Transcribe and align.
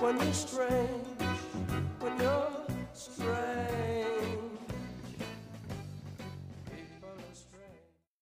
when 0.00 0.16
you're 0.18 0.32
strange, 0.34 1.06
when 2.00 2.18
you're 2.20 2.50
strange. 2.94 4.38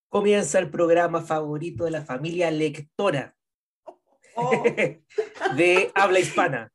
Comienza 0.09 0.59
el 0.59 0.69
programa 0.69 1.21
favorito 1.21 1.83
de 1.85 1.91
la 1.91 2.01
familia 2.03 2.49
lectora 2.51 3.33
Oh, 4.39 4.63
de 5.55 5.91
habla 5.95 6.19
hispana. 6.19 6.71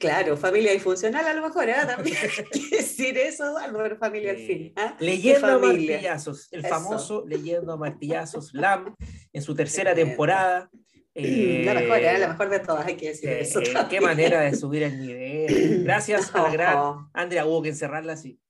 claro, 0.00 0.38
familia 0.38 0.72
disfuncional 0.72 1.26
a 1.26 1.34
lo 1.34 1.42
mejor, 1.42 1.68
¿eh? 1.68 1.74
También 1.86 2.16
decir 2.70 3.18
eso, 3.18 3.54
pero 3.76 3.96
familia 3.98 4.30
al 4.30 4.38
Eh, 4.38 4.46
fin. 4.46 4.72
¿ah? 4.76 4.96
Leyendo 4.98 5.46
a 5.48 5.58
martillazos, 5.58 6.48
el 6.50 6.60
Eso. 6.64 6.68
famoso 6.68 7.24
Leyendo 7.26 7.72
a 7.72 7.76
martillazos, 7.76 8.54
LAM, 8.54 8.94
en 9.34 9.42
su 9.42 9.54
tercera 9.54 9.92
Tremendo. 9.92 10.12
temporada. 10.12 10.70
Eh, 11.16 11.62
la 11.64 11.74
mejor, 11.74 11.98
¿eh? 11.98 12.18
la 12.18 12.28
mejor 12.28 12.50
de 12.50 12.58
todas, 12.60 12.86
hay 12.86 12.96
que 12.96 13.08
decir 13.08 13.28
eh, 13.28 13.40
eso. 13.42 13.60
eh, 13.60 13.72
qué 13.88 14.00
manera 14.00 14.40
de 14.40 14.54
subir 14.56 14.82
el 14.82 15.00
nivel. 15.00 15.84
Gracias 15.84 16.30
a 16.34 16.42
la 16.42 16.50
gran. 16.50 17.08
Andrea, 17.12 17.46
hubo 17.46 17.62
que 17.62 17.68
encerrarla 17.68 18.14
así. 18.14 18.40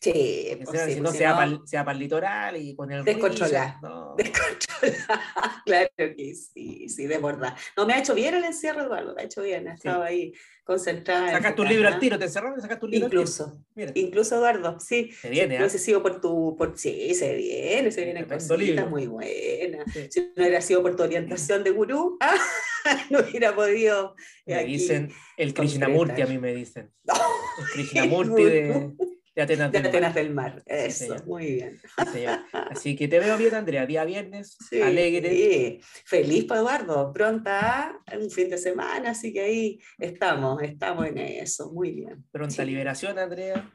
Sí, 0.00 0.58
pues 0.64 0.80
si 0.82 0.94
sí, 0.94 1.00
no, 1.00 1.04
pues 1.04 1.12
se 1.12 1.18
si 1.18 1.24
va 1.24 1.30
no, 1.30 1.36
para 1.84 1.92
el, 1.92 1.98
litoral 1.98 2.56
y 2.56 2.76
con 2.76 2.90
el 2.92 2.98
no. 2.98 3.04
descontrolada. 3.04 3.80
Claro 5.64 5.88
que 5.96 6.34
sí, 6.34 6.88
sí, 6.90 7.06
de 7.06 7.18
verdad. 7.18 7.56
No, 7.76 7.86
me 7.86 7.94
ha 7.94 7.98
hecho 8.00 8.14
bien 8.14 8.34
el 8.34 8.44
encierro, 8.44 8.82
Eduardo, 8.82 9.14
me 9.14 9.22
ha 9.22 9.24
hecho 9.24 9.40
bien. 9.42 9.66
He 9.66 9.72
estado 9.72 10.02
ahí 10.02 10.32
concentrada. 10.62 11.30
Sacas 11.30 11.54
tu 11.54 11.62
enfocada, 11.62 11.70
libro 11.70 11.88
al 11.88 11.94
¿ah? 11.94 11.98
tiro, 11.98 12.18
te 12.18 12.24
encerraron 12.26 12.58
y 12.58 12.62
sacas 12.62 12.80
tu 12.80 12.86
libro 12.86 13.06
al 13.06 13.12
Incluso, 13.12 13.44
tiro. 13.52 13.64
Mira, 13.74 13.92
incluso 13.94 14.36
Eduardo, 14.36 14.78
sí. 14.80 15.10
se 15.12 15.30
viene, 15.30 15.58
No 15.58 15.64
¿ah? 15.64 15.68
sé 15.70 15.78
si 15.78 15.86
sido 15.86 16.02
por 16.02 16.20
tu, 16.20 16.54
por, 16.58 16.76
sí, 16.78 17.14
se 17.14 17.34
viene, 17.34 17.90
se 17.92 18.04
cositas 18.26 18.58
libro. 18.58 18.86
muy 18.88 19.06
buenas. 19.06 19.84
Sí. 19.92 20.08
Si 20.10 20.20
no 20.20 20.26
hubiera 20.36 20.60
sido 20.60 20.82
por 20.82 20.96
tu 20.96 21.02
orientación 21.02 21.64
de 21.64 21.70
gurú, 21.70 22.18
ah, 22.20 22.36
no 23.10 23.20
hubiera 23.20 23.54
podido. 23.54 24.14
eh, 24.46 24.54
Me 24.54 24.54
aquí- 24.56 24.72
dicen 24.72 25.12
el. 25.38 25.54
Krishnamurti, 25.54 26.20
a 26.20 26.26
mí 26.26 26.38
me 26.38 26.54
dicen. 26.54 26.92
El 27.06 27.64
Krishnamurti 27.72 28.44
de, 28.44 28.92
de 29.34 29.42
Atenas 29.42 29.72
de 29.72 29.80
del 29.80 29.82
Mar. 29.82 29.88
Atenas 29.90 30.14
del 30.14 30.30
Mar. 30.34 30.62
Eso, 30.66 30.98
señor. 31.06 31.26
muy 31.26 31.46
bien. 31.54 31.80
Sí. 32.12 32.24
Así 32.52 32.96
que 32.96 33.08
te 33.08 33.18
veo 33.18 33.36
bien, 33.36 33.54
Andrea. 33.54 33.84
Día 33.86 34.04
viernes, 34.04 34.56
Sí, 34.70 34.80
alegre. 34.80 35.80
Feliz 36.06 36.44
Eduardo, 36.44 37.12
pronta 37.12 37.98
un 38.16 38.30
fin 38.30 38.48
de 38.50 38.58
semana, 38.58 39.10
así 39.10 39.32
que 39.32 39.40
ahí 39.40 39.80
estamos, 39.98 40.62
estamos 40.62 41.06
en 41.06 41.18
eso, 41.18 41.72
muy 41.72 41.92
bien. 41.92 42.24
Pronta 42.30 42.62
Sí. 42.62 42.64
liberación, 42.64 43.18
Andrea. 43.18 43.70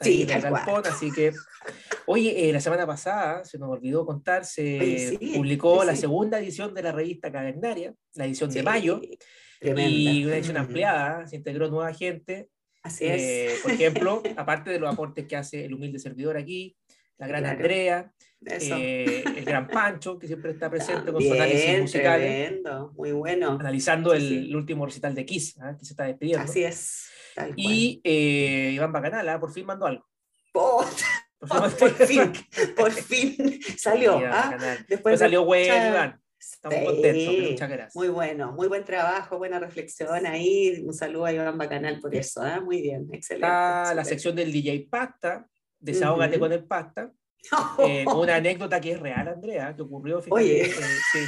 Sí, 0.00 0.24
tal 0.26 0.40
cual. 0.40 0.52
galpón, 0.64 0.82
así 0.86 1.10
que. 1.12 1.32
Oye, 2.06 2.48
eh, 2.48 2.52
la 2.52 2.60
semana 2.60 2.86
pasada, 2.86 3.44
se 3.44 3.58
nos 3.58 3.68
olvidó 3.68 4.06
contar, 4.06 4.44
se 4.46 5.18
sí, 5.20 5.32
publicó 5.36 5.80
sí, 5.82 5.86
la 5.86 5.94
sí. 5.94 6.00
segunda 6.02 6.38
edición 6.38 6.72
de 6.72 6.82
la 6.82 6.92
revista 6.92 7.30
Calendaria, 7.30 7.94
la 8.14 8.24
edición 8.24 8.48
de 8.50 8.60
Sí, 8.60 8.64
mayo, 8.64 9.00
Tremenda. 9.60 9.90
y 9.90 10.24
una 10.24 10.36
edición 10.36 10.56
Mm, 10.56 10.60
ampliada, 10.60 11.26
se 11.26 11.36
integró 11.36 11.68
nueva 11.68 11.92
gente. 11.92 12.48
Así 12.82 13.04
Eh, 13.06 13.54
es. 13.54 13.60
por 13.60 13.70
ejemplo, 13.72 14.22
aparte 14.36 14.70
de 14.70 14.78
los 14.80 14.92
aportes 14.92 15.26
que 15.26 15.36
hace 15.36 15.64
el 15.64 15.74
humilde 15.74 15.98
servidor 15.98 16.36
aquí, 16.36 16.76
la 17.18 17.26
gran 17.26 17.42
Claro. 17.42 17.56
Andrea, 17.58 18.12
eh, 18.46 19.22
el 19.36 19.44
gran 19.44 19.68
Pancho, 19.68 20.18
que 20.18 20.26
siempre 20.26 20.52
está 20.52 20.70
presente 20.70 21.12
con 21.12 21.22
su 21.22 21.32
análisis 21.32 21.60
También, 21.60 21.82
musical, 21.82 22.20
tremendo, 22.20 22.92
muy 22.96 23.12
bueno. 23.12 23.58
analizando 23.60 24.12
Sí, 24.12 24.16
el, 24.16 24.28
sí. 24.28 24.36
el 24.48 24.56
último 24.56 24.86
recital 24.86 25.14
de 25.14 25.26
Kiss, 25.26 25.58
¿ah? 25.60 25.76
que 25.78 25.84
se 25.84 25.92
está 25.92 26.04
despidiendo. 26.04 26.42
Así 26.44 26.64
es. 26.64 27.06
Y 27.56 28.00
eh, 28.02 28.70
Iván 28.74 28.92
Bacanal, 28.92 29.28
¿ah? 29.28 29.38
por 29.38 29.52
fin 29.52 29.66
mandó 29.66 29.86
algo. 29.86 30.06
Por 30.52 30.86
Oh, 31.42 31.46
por 31.78 31.90
fin, 32.06 32.32
por 32.76 32.92
fin 32.92 33.60
salió. 33.78 34.18
Iván 34.20 34.32
¿ah? 34.60 34.76
Después 34.88 35.00
Pues 35.02 35.20
salió 35.20 35.44
bueno, 35.44 35.74
mucha- 35.74 35.88
Iván. 35.88 36.20
Estamos 36.40 36.78
Sí, 36.78 36.84
contentos. 36.86 37.50
Muchas 37.50 37.68
gracias. 37.70 37.96
Muy 37.96 38.08
bueno, 38.08 38.52
muy 38.52 38.68
buen 38.68 38.84
trabajo, 38.84 39.36
buena 39.38 39.58
reflexión 39.58 40.26
ahí. 40.26 40.82
Un 40.84 40.94
saludo 40.94 41.26
a 41.26 41.32
Iván 41.32 41.58
Bacanal 41.58 42.00
por 42.00 42.14
eso, 42.14 42.40
¿ah? 42.42 42.60
muy 42.60 42.80
bien, 42.80 43.08
excelente. 43.12 43.46
Está 43.46 43.94
la 43.94 44.04
sección 44.04 44.34
del 44.34 44.50
DJ 44.50 44.88
Pasta, 44.90 45.46
Desahógate 45.78 46.36
Ujú. 46.36 46.40
con 46.40 46.52
el 46.52 46.64
Pasta. 46.64 47.12
eh, 47.86 48.04
una 48.06 48.36
anécdota 48.36 48.80
que 48.80 48.92
es 48.92 49.00
real, 49.00 49.28
Andrea, 49.28 49.74
que 49.76 49.82
ocurrió. 49.82 50.20
fíjate, 50.22 50.42
Oye. 50.42 50.62
eh, 50.66 50.72
sí. 51.12 51.18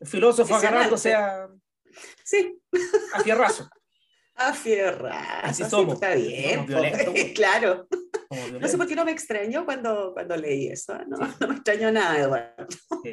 El 0.00 0.06
filósofo 0.06 0.54
agarrándose 0.56 1.14
a, 1.14 1.48
Sí, 2.24 2.56
a 3.14 3.20
fierrazo. 3.22 3.68
a 4.36 4.52
fierrazo. 4.52 5.18
Así 5.42 5.62
así 5.64 5.70
somos, 5.70 5.94
Está 5.94 6.14
bien. 6.14 6.54
somos 6.54 6.66
po. 6.66 6.72
violentos. 6.72 7.14
claro. 7.34 7.88
No 8.60 8.68
sé 8.68 8.76
por 8.76 8.86
qué 8.86 8.94
no 8.94 9.04
me 9.04 9.10
extrañó 9.10 9.64
cuando, 9.64 10.12
cuando 10.14 10.36
leí 10.36 10.68
eso. 10.68 10.92
¿ah? 10.92 11.04
No, 11.08 11.16
no 11.18 11.48
me 11.48 11.54
extrañó 11.56 11.90
nada, 11.90 12.16
Eduardo. 12.20 12.66
Sí. 13.02 13.12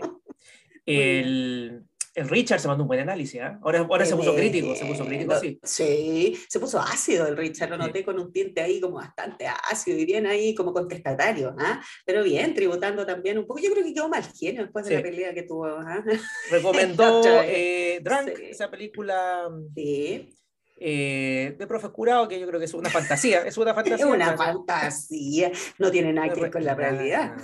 El, 0.87 1.83
el 2.15 2.29
Richard 2.29 2.59
se 2.59 2.67
mandó 2.67 2.83
un 2.83 2.87
buen 2.87 2.99
análisis. 3.01 3.39
¿ah? 3.41 3.59
Ahora, 3.61 3.79
ahora 3.81 4.05
se 4.05 4.15
puso 4.15 4.33
crítico, 4.33 4.73
se 4.75 4.85
puso 4.85 5.05
crítico, 5.05 5.37
sí. 5.39 5.59
Sí, 5.61 6.39
se 6.49 6.59
puso 6.59 6.79
ácido 6.79 7.27
el 7.27 7.37
Richard, 7.37 7.69
lo 7.69 7.77
noté 7.77 8.03
con 8.03 8.17
un 8.19 8.31
tinte 8.31 8.61
ahí 8.61 8.79
como 8.79 8.95
bastante 8.95 9.45
ácido 9.71 9.99
y 9.99 10.05
bien 10.05 10.25
ahí 10.25 10.55
como 10.55 10.73
contestatario, 10.73 11.53
¿ah? 11.59 11.79
pero 12.05 12.23
bien, 12.23 12.53
tributando 12.55 13.05
también 13.05 13.37
un 13.37 13.45
poco. 13.45 13.59
Yo 13.59 13.71
creo 13.71 13.83
que 13.83 13.93
quedó 13.93 14.09
mal 14.09 14.23
genio 14.23 14.63
después 14.63 14.85
de 14.85 14.91
Sí. 14.91 14.95
la 14.95 15.01
pelea 15.03 15.33
que 15.33 15.43
tuvo. 15.43 15.65
¿ah? 15.67 16.03
Recomendó 16.51 17.21
eh, 17.45 17.99
Drunk, 18.01 18.29
Sí. 18.35 18.43
esa 18.49 18.71
película 18.71 19.43
Sí, 19.75 20.33
eh, 20.79 21.55
de 21.57 21.67
Profe 21.67 21.89
Curado, 21.89 22.27
que 22.27 22.39
yo 22.39 22.47
creo 22.47 22.59
que 22.59 22.65
es 22.65 22.73
una 22.73 22.89
fantasía. 22.89 23.41
Es 23.45 23.57
una 23.57 23.71
es 23.71 23.75
fantasía. 23.75 24.07
una 24.07 24.25
pero- 24.35 24.37
fantasía, 24.37 25.51
no 25.79 25.91
tiene 25.91 26.13
nada 26.13 26.33
que 26.33 26.39
ver 26.41 26.51
con 26.51 26.63
la 26.63 26.73
realidad, 26.75 27.35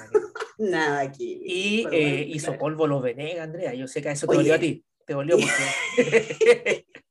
nada 0.70 1.04
ver. 1.04 1.14
Y 1.20 1.88
eh, 1.92 2.26
hizo 2.30 2.48
claro. 2.48 2.60
polvo 2.60 2.88
los 2.88 3.02
Venegas, 3.02 3.44
Andrea. 3.44 3.74
Yo 3.74 3.88
sé 3.88 4.02
que 4.02 4.10
a 4.10 4.12
eso 4.14 4.28
te 4.28 4.32
Oye. 4.32 4.38
dolió 4.38 4.56
a 4.56 4.60
ti. 4.60 4.84
Te 5.06 5.14
dolió 5.14 5.38
porque. 5.38 6.86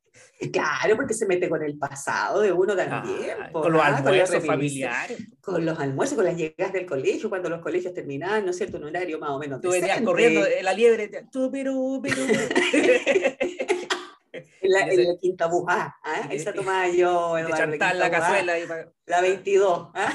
Claro, 0.50 0.96
porque 0.96 1.14
se 1.14 1.24
mete 1.26 1.48
con 1.48 1.62
el 1.62 1.78
pasado 1.78 2.40
de 2.40 2.50
uno 2.50 2.74
también. 2.74 3.30
Ah, 3.38 3.50
con 3.52 3.72
los 3.72 3.80
almuerzos 3.80 4.44
familiares. 4.44 5.18
con 5.40 5.64
los 5.64 5.78
almuerzos, 5.78 6.16
con 6.16 6.24
las 6.24 6.36
llegadas 6.36 6.72
del 6.72 6.84
colegio, 6.84 7.28
cuando 7.28 7.48
los 7.48 7.60
colegios 7.60 7.94
terminaban, 7.94 8.44
¿no 8.44 8.50
es 8.50 8.56
cierto? 8.56 8.78
Un 8.78 8.84
horario 8.84 9.20
más 9.20 9.30
o 9.30 9.38
menos 9.38 9.60
Tú 9.60 9.70
venías 9.70 10.00
corriendo 10.00 10.44
la 10.62 10.72
liebre. 10.72 11.08
tú, 11.30 11.48
pero, 11.52 12.00
pero. 12.02 12.16
En 14.32 14.70
la, 14.70 14.80
en 14.92 15.04
la 15.08 15.16
quinta 15.20 15.46
bujá, 15.46 15.96
¿ah? 16.02 16.28
Y- 16.30 16.36
esa 16.36 16.52
tomaba 16.54 16.88
yo, 16.88 17.34
de 17.34 17.42
Eduardo, 17.42 17.56
chantar 17.58 17.96
la 17.96 18.08
bujá, 18.08 18.20
cazuela. 18.20 18.58
Y 18.58 18.66
pa- 18.66 18.92
La 19.06 19.20
22, 19.20 19.90
¿ah? 19.94 20.12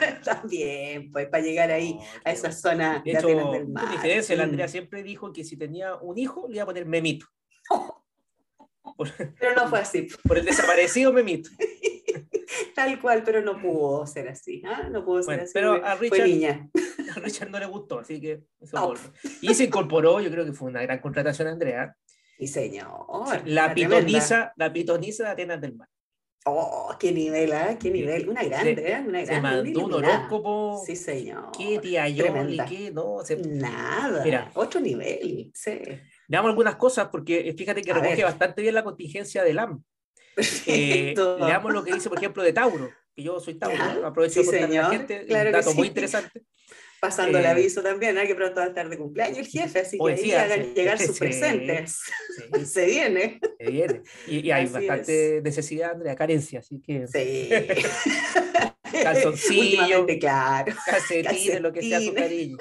Ah, 0.00 0.20
También, 0.24 1.10
pues, 1.12 1.26
para 1.28 1.42
llegar 1.42 1.70
ahí, 1.70 1.94
no, 1.94 2.00
a 2.24 2.32
esa 2.32 2.48
bueno. 2.48 2.56
zona 2.56 3.02
De 3.04 3.12
de 3.12 3.18
Atenas 3.18 3.24
hecho, 3.42 3.50
del 3.52 3.62
con 3.64 3.72
Mar. 3.74 3.90
diferencia, 3.90 4.36
la. 4.36 4.44
Andrea 4.44 4.68
siempre 4.68 5.02
dijo 5.02 5.32
que 5.32 5.44
si 5.44 5.56
tenía 5.56 5.96
un 5.96 6.16
hijo, 6.18 6.46
le 6.48 6.54
iba 6.54 6.62
a 6.62 6.66
poner 6.66 6.86
Memito. 6.86 7.26
Por, 8.96 9.12
Pero 9.38 9.54
no 9.54 9.68
fue 9.68 9.80
así, 9.80 10.08
por 10.26 10.38
el 10.38 10.44
desaparecido 10.46 11.12
Memito. 11.12 11.50
tal 12.74 12.98
cual, 13.00 13.22
pero 13.22 13.42
no 13.42 13.60
pudo 13.60 14.06
ser 14.06 14.28
así, 14.28 14.62
¿ah? 14.66 14.88
No 14.90 15.04
pudo 15.04 15.18
ser 15.22 15.26
Bueno, 15.26 15.42
así. 15.44 15.52
pero 15.52 15.78
fue- 15.78 15.88
a 15.88 15.96
Richard- 15.96 16.26
niña. 16.26 16.68
A 17.14 17.20
Richard 17.20 17.50
no 17.50 17.58
le 17.58 17.66
gustó, 17.66 17.98
así 18.00 18.20
que 18.20 18.42
eso 18.60 18.76
No. 18.76 18.86
volvió. 18.88 19.12
Y 19.42 19.54
se 19.54 19.64
incorporó, 19.64 20.20
yo 20.20 20.30
creo 20.30 20.44
que 20.44 20.52
fue 20.52 20.68
una 20.70 20.82
gran 20.82 21.00
contratación, 21.00 21.48
Andrea. 21.48 21.94
Sí, 22.38 22.46
señor. 22.46 23.06
La 23.46 23.74
pitoniza, 23.74 24.52
la 24.56 24.72
pitoniza 24.72 25.24
de 25.24 25.30
Atenas 25.30 25.60
del 25.60 25.74
Mar. 25.74 25.88
Oh, 26.44 26.94
qué 26.98 27.10
nivel, 27.12 27.52
¿ah? 27.52 27.76
Qué 27.78 27.90
nivel. 27.90 28.28
Una 28.28 28.42
grande, 28.44 28.70
¿eh? 28.92 29.02
Una 29.06 29.20
Se 29.20 29.26
grande. 29.26 29.38
una 29.38 29.40
mandó 29.40 29.84
un 29.84 29.92
horóscopo. 29.94 30.82
Sí, 30.86 30.94
señor. 30.96 31.50
Qué 31.56 31.78
tía 31.80 32.08
Yoli, 32.08 32.30
Tremenda. 32.30 32.64
qué 32.64 32.90
no. 32.92 33.18
se- 33.24 33.36
Nada. 33.36 34.22
Mira. 34.24 34.50
Otro 34.54 34.80
nivel. 34.80 35.50
Sí. 35.52 35.78
Veamos 36.28 36.50
algunas 36.50 36.76
cosas, 36.76 37.08
porque 37.08 37.48
eh, 37.48 37.54
fíjate 37.54 37.82
que 37.82 37.92
recoge 37.92 38.22
bastante 38.24 38.62
bien 38.62 38.74
la 38.74 38.84
contingencia 38.84 39.42
del 39.42 39.58
AM. 39.58 39.82
Eh, 40.66 41.14
leamos 41.40 41.72
lo 41.72 41.82
que 41.82 41.92
dice, 41.92 42.08
por 42.08 42.18
ejemplo, 42.18 42.44
de 42.44 42.52
Tauro, 42.52 42.88
que 43.12 43.24
yo 43.24 43.40
soy 43.40 43.54
Tauro, 43.54 44.06
aprovecho 44.06 44.34
sí, 44.34 44.46
de 44.46 44.46
contarle 44.46 44.78
a 44.78 44.82
la 44.82 44.88
señor, 44.90 45.06
gente, 45.08 45.26
claro 45.26 45.48
un 45.48 45.52
dato 45.52 45.74
muy 45.74 45.88
interesante. 45.88 46.42
Pasando 47.00 47.38
el 47.38 47.44
Eh, 47.44 47.48
aviso 47.48 47.82
también, 47.82 48.18
¿ah? 48.18 48.26
que 48.26 48.34
pronto 48.34 48.56
va 48.56 48.64
a 48.66 48.68
estar 48.68 48.88
de 48.88 48.98
cumpleaños 48.98 49.38
el 49.38 49.46
jefe, 49.46 49.80
así 49.80 49.98
que 49.98 50.12
ahí 50.12 50.32
hagan 50.32 50.64
sí. 50.64 50.72
llegar 50.74 50.98
sus 50.98 51.18
presentes. 51.18 52.00
Sí, 52.36 52.64
Se 52.66 52.86
viene. 52.86 53.38
se 53.58 53.70
viene. 53.70 54.02
Y, 54.26 54.46
y 54.46 54.50
hay 54.50 54.64
Así 54.64 54.72
bastante 54.72 55.40
necesidad, 55.42 55.92
Andrea, 55.92 56.16
carencia, 56.16 56.58
así 56.60 56.80
que 56.80 57.06
Sí. 57.06 57.50
Calzoncillo. 59.02 60.06
Claro. 60.18 60.74
calcetines, 60.86 61.60
lo 61.60 61.72
que 61.72 61.82
sea 61.82 62.00
su 62.00 62.14
cariño. 62.14 62.56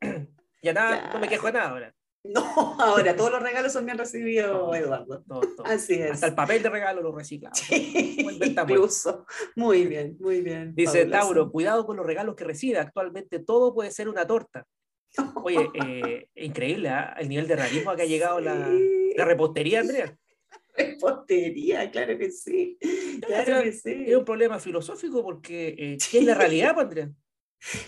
Ya 0.60 0.72
nada, 0.72 1.12
no 1.12 1.20
me 1.20 1.28
quejo 1.28 1.46
de 1.46 1.52
nada 1.52 1.68
ahora. 1.70 1.94
No, 2.28 2.42
ahora 2.78 3.16
todos 3.16 3.32
los 3.32 3.42
regalos 3.42 3.72
son 3.72 3.86
bien 3.86 3.96
recibidos, 3.96 4.76
Eduardo. 4.76 5.22
Todo, 5.26 5.40
todo. 5.56 5.66
Así 5.66 5.94
es. 5.94 6.12
Hasta 6.12 6.26
el 6.26 6.34
papel 6.34 6.62
de 6.62 6.68
regalo 6.68 7.00
lo 7.00 7.12
reciclamos. 7.12 7.58
Sí, 7.58 8.16
inventamos. 8.20 8.70
incluso. 8.70 9.26
Muy 9.56 9.86
bien, 9.86 10.16
muy 10.20 10.42
bien. 10.42 10.74
Dice 10.74 11.02
Paula, 11.06 11.20
Tauro, 11.20 11.50
cuidado 11.50 11.86
con 11.86 11.96
los 11.96 12.04
regalos 12.04 12.36
que 12.36 12.44
recibe. 12.44 12.78
Actualmente 12.78 13.38
todo 13.38 13.74
puede 13.74 13.90
ser 13.90 14.08
una 14.08 14.26
torta. 14.26 14.66
Oye, 15.42 15.70
eh, 15.74 16.28
increíble 16.34 16.90
¿ah? 16.90 17.16
el 17.18 17.28
nivel 17.28 17.48
de 17.48 17.56
realismo 17.56 17.90
a 17.90 17.96
que 17.96 18.02
ha 18.02 18.06
llegado 18.06 18.40
la, 18.40 18.68
Sí. 18.68 19.12
la 19.16 19.24
repostería, 19.24 19.80
Andrea. 19.80 20.16
Repostería, 20.76 21.90
claro 21.90 22.16
que 22.18 22.30
sí. 22.30 22.78
Claro 23.26 23.62
que 23.62 23.72
sí. 23.72 24.04
Es 24.06 24.16
un 24.16 24.24
problema 24.24 24.60
filosófico 24.60 25.24
porque 25.24 25.74
eh, 25.76 25.98
¿qué 26.10 26.18
es 26.18 26.24
la 26.24 26.34
realidad, 26.34 26.74
pues, 26.74 26.84
Andrea? 26.84 27.10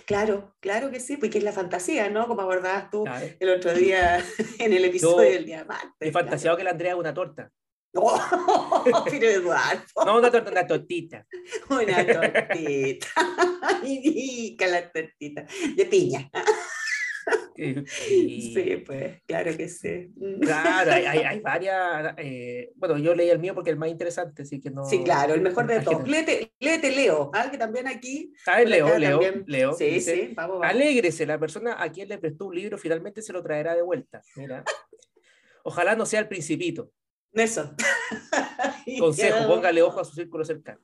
Claro, 0.05 0.55
claro 0.61 0.91
que 0.91 1.01
sí, 1.01 1.17
porque 1.17 1.39
es 1.39 1.45
la 1.45 1.53
fantasía, 1.53 2.09
¿no? 2.11 2.27
Como 2.27 2.43
abordabas 2.43 2.91
tú 2.91 3.05
Claro. 3.05 3.27
el 3.39 3.49
otro 3.51 3.73
día 3.73 4.23
en 4.59 4.73
el 4.73 4.85
episodio 4.85 5.25
Yo 5.29 5.33
del 5.35 5.47
diamante. 5.47 5.95
He 6.01 6.13
fantaseado 6.13 6.57
que 6.57 6.65
la 6.65 6.71
Andrea 6.71 6.93
es 6.93 6.99
una 6.99 7.15
torta. 7.15 7.51
No, 7.93 8.05
pero 9.11 9.27
Eduardo, 9.29 9.83
No 10.07 10.19
una 10.19 10.31
torta, 10.31 10.51
una 10.51 10.67
tortita. 10.67 11.27
una 11.71 12.07
tortita. 12.07 13.07
Rica 13.83 14.67
la 14.69 14.93
tortita. 14.93 15.45
De 15.77 15.85
piña. 15.87 16.31
Sí, 17.87 18.83
pues, 18.87 19.23
claro 19.27 19.57
que 19.57 19.69
sí. 19.69 20.13
Mm. 20.17 20.41
Claro, 20.41 20.93
hay, 20.93 21.05
hay, 21.05 21.19
hay 21.27 21.41
varias. 21.41 22.15
eh, 22.19 22.71
bueno, 22.77 22.99
yo 22.99 23.15
leí 23.15 23.31
el 23.31 23.39
mío 23.39 23.55
porque 23.55 23.71
es 23.71 23.75
el 23.75 23.79
más 23.79 23.89
interesante, 23.89 24.43
así 24.43 24.61
que 24.61 24.71
no. 24.71 24.85
Sí, 24.85 25.03
claro, 25.03 25.35
el 25.35 25.43
mejor 25.43 25.67
de 25.67 25.81
todos. 25.81 26.09
Léete, 26.09 26.53
léete 26.59 26.91
Leo, 26.91 27.31
ah, 27.35 27.51
que 27.51 27.59
también 27.59 27.87
aquí. 27.87 28.33
Ah, 28.47 28.61
Leo, 28.61 28.99
Leo, 28.99 29.21
también. 29.21 29.45
Leo. 29.47 29.73
Sí, 29.75 29.87
dice, 29.87 30.15
sí, 30.15 30.33
vamos, 30.35 30.59
vamos. 30.61 30.75
Alégrese, 30.75 31.27
la 31.27 31.39
persona 31.39 31.77
a 31.83 31.91
quien 31.91 32.09
le 32.09 32.19
prestó 32.19 32.47
un 32.47 32.55
libro 32.55 32.79
finalmente 32.79 33.23
se 33.23 33.33
lo 33.33 33.43
traerá 33.43 33.75
de 33.75 33.83
vuelta. 33.83 34.23
Mira. 34.37 34.65
Ojalá 35.63 35.95
no 35.95 36.07
sea 36.07 36.21
el 36.21 36.29
principito. 36.29 36.91
Eso. 37.33 37.75
Consejo, 38.99 39.47
póngale 39.47 39.83
ojo 39.83 40.01
a 40.01 40.05
su 40.05 40.15
círculo 40.15 40.45
cercano. 40.45 40.81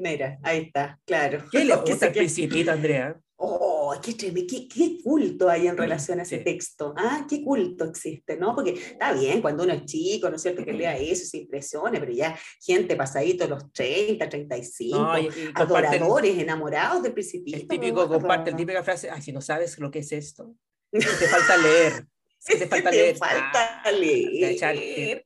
Mira, 0.00 0.38
ahí 0.42 0.66
está, 0.66 1.00
claro. 1.04 1.44
¿Qué 1.50 1.64
le 1.64 1.74
gusta 1.76 2.06
el 2.06 2.12
principito, 2.12 2.70
Andrea? 2.70 3.18
Oh, 3.46 3.94
qué, 4.02 4.12
treme- 4.16 4.46
qué, 4.48 4.66
qué 4.68 4.98
culto 5.02 5.48
hay 5.48 5.66
en 5.66 5.76
relación 5.76 6.18
a 6.18 6.22
ese 6.22 6.38
texto. 6.38 6.94
Ah, 6.96 7.26
qué 7.28 7.42
culto 7.44 7.84
existe, 7.84 8.36
¿no? 8.36 8.54
Porque 8.54 8.72
está 8.72 9.12
bien 9.12 9.40
cuando 9.42 9.64
uno 9.64 9.72
es 9.74 9.84
chico, 9.84 10.30
¿no 10.30 10.36
es 10.36 10.42
cierto? 10.42 10.64
Que 10.64 10.72
lea 10.72 10.96
eso, 10.96 11.24
se 11.26 11.38
impresione, 11.38 12.00
pero 12.00 12.12
ya 12.12 12.36
gente 12.60 12.96
pasadito 12.96 13.46
los 13.46 13.70
30, 13.72 14.28
35, 14.28 14.98
No, 14.98 15.18
y- 15.18 15.26
y 15.26 15.28
adoradores, 15.54 16.38
enamorados 16.38 17.02
del 17.02 17.12
principito. 17.12 17.56
El 17.56 17.68
típico 17.68 18.08
comparte, 18.08 18.50
la 18.50 18.56
típica 18.56 18.82
frase, 18.82 19.10
ay, 19.10 19.20
si 19.22 19.32
no 19.32 19.40
sabes 19.40 19.78
lo 19.78 19.90
que 19.90 19.98
es 20.00 20.12
esto, 20.12 20.54
te 20.90 21.00
falta 21.02 21.56
leer. 21.56 22.06
Que 22.46 22.56
te 22.56 22.66
falta 22.66 22.90
Te 22.90 22.96
leer. 22.96 23.16
falta 23.16 23.82
Ah, 23.84 23.90
leer. 23.92 25.24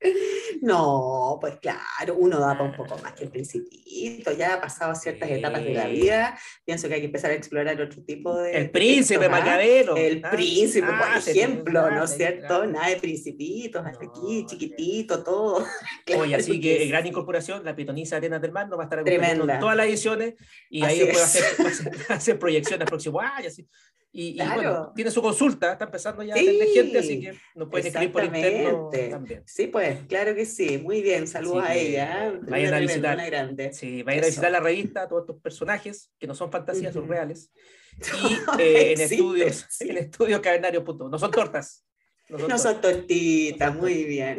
No, 0.60 1.38
pues 1.40 1.56
claro, 1.60 2.14
uno 2.16 2.38
da 2.38 2.60
un 2.60 2.74
poco 2.74 2.96
más 2.98 3.12
que 3.12 3.24
el 3.24 3.30
principito, 3.30 4.32
ya 4.32 4.54
ha 4.54 4.60
pasado 4.60 4.94
ciertas 4.94 5.30
etapas 5.30 5.62
de 5.62 5.74
la 5.74 5.86
Sí. 5.86 5.92
vida, 5.92 6.38
pienso 6.64 6.88
que 6.88 6.94
hay 6.94 7.00
que 7.00 7.06
empezar 7.06 7.30
a 7.30 7.34
explorar 7.34 7.80
otro 7.80 8.02
tipo 8.04 8.36
de... 8.38 8.52
El 8.56 8.70
príncipe 8.70 9.20
textos, 9.28 9.38
¿ah? 9.42 9.62
El 9.96 10.22
Ah, 10.24 10.30
príncipe, 10.30 10.86
ah, 10.90 11.10
por 11.14 11.22
se- 11.22 11.30
ejemplo, 11.32 11.90
¿no 11.90 12.04
es 12.04 12.12
ah, 12.12 12.14
cierto? 12.16 12.46
claro. 12.46 12.66
Nada 12.66 12.88
de 12.88 12.96
principitos, 12.96 13.84
hasta 13.86 14.04
aquí, 14.04 14.42
No, 14.42 14.46
chiquitito, 14.48 15.22
todo. 15.22 15.56
Oye, 16.06 16.28
Claro 16.28 16.36
así 16.36 16.60
que 16.60 16.78
sí. 16.80 16.88
gran 16.88 17.06
incorporación, 17.06 17.64
la 17.64 17.74
pitonisa 17.76 18.16
Arenas 18.16 18.40
del 18.42 18.52
Mar 18.52 18.68
nos 18.68 18.78
va 18.78 18.82
a 18.82 18.86
estar 18.86 18.98
en 19.08 19.60
todas 19.60 19.76
las 19.76 19.86
ediciones 19.86 20.34
y 20.70 20.82
Así 20.82 21.00
ahí 21.02 21.08
es. 21.08 21.22
hacer, 21.22 21.66
hacer, 21.66 21.92
hacer 22.08 22.38
proyecciones 22.38 22.88
próximo 22.88 23.20
año. 23.20 23.48
Así. 23.48 23.66
Y, 24.10 24.28
y 24.28 24.34
Claro. 24.36 24.54
bueno, 24.54 24.92
tiene 24.96 25.10
su 25.10 25.20
consulta, 25.20 25.72
está 25.72 25.84
empezando 25.84 26.22
ya 26.22 26.34
a 26.34 26.38
Sí, 26.38 26.44
atender 26.48 26.68
gente, 26.68 26.98
así 26.98 27.20
que 27.20 27.34
nos 27.54 27.68
pueden 27.68 27.86
escribir 27.88 28.12
por 28.12 28.24
interno 28.24 28.90
también. 29.10 29.42
Sí, 29.46 29.66
pues, 29.66 29.98
claro 30.08 30.34
que 30.34 30.46
sí, 30.46 30.78
muy 30.78 31.02
bien, 31.02 31.26
saludos 31.26 31.64
a 31.64 31.74
ella. 31.74 32.28
¿eh? 32.28 32.38
vayan 32.42 32.74
a 32.74 32.78
visitar. 32.80 33.26
grande. 33.26 33.72
Sí, 33.72 34.02
vayan 34.02 34.24
a 34.24 34.26
visitar 34.26 34.50
la 34.50 34.60
revista, 34.60 35.06
todos 35.08 35.22
estos 35.22 35.40
personajes 35.42 36.10
que 36.18 36.26
no 36.26 36.34
son 36.34 36.50
fantasías, 36.50 36.94
son 36.94 37.04
Ujú. 37.04 37.12
reales. 37.12 37.50
Y 38.58 38.62
eh, 38.62 38.92
en 38.92 39.00
estudios, 39.00 39.66
sí. 39.68 39.88
en 39.90 39.96
estudios 39.98 40.40
cavernario. 40.40 40.84
No 41.10 41.18
son 41.18 41.30
tortas. 41.32 41.84
No 42.28 42.38
son 42.38 42.48
No 42.48 42.58
son 42.58 42.80
tortitas, 42.80 43.68
son 43.72 43.78
muy 43.80 44.04
bien. 44.04 44.38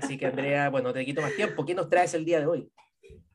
Así 0.00 0.18
que 0.18 0.26
Andrea, 0.26 0.68
bueno, 0.68 0.92
te 0.92 1.04
quito 1.04 1.22
más 1.22 1.34
tiempo. 1.34 1.64
¿Qué 1.64 1.74
nos 1.74 1.88
traes 1.88 2.12
el 2.14 2.24
día 2.26 2.40
de 2.40 2.46
hoy? 2.46 2.70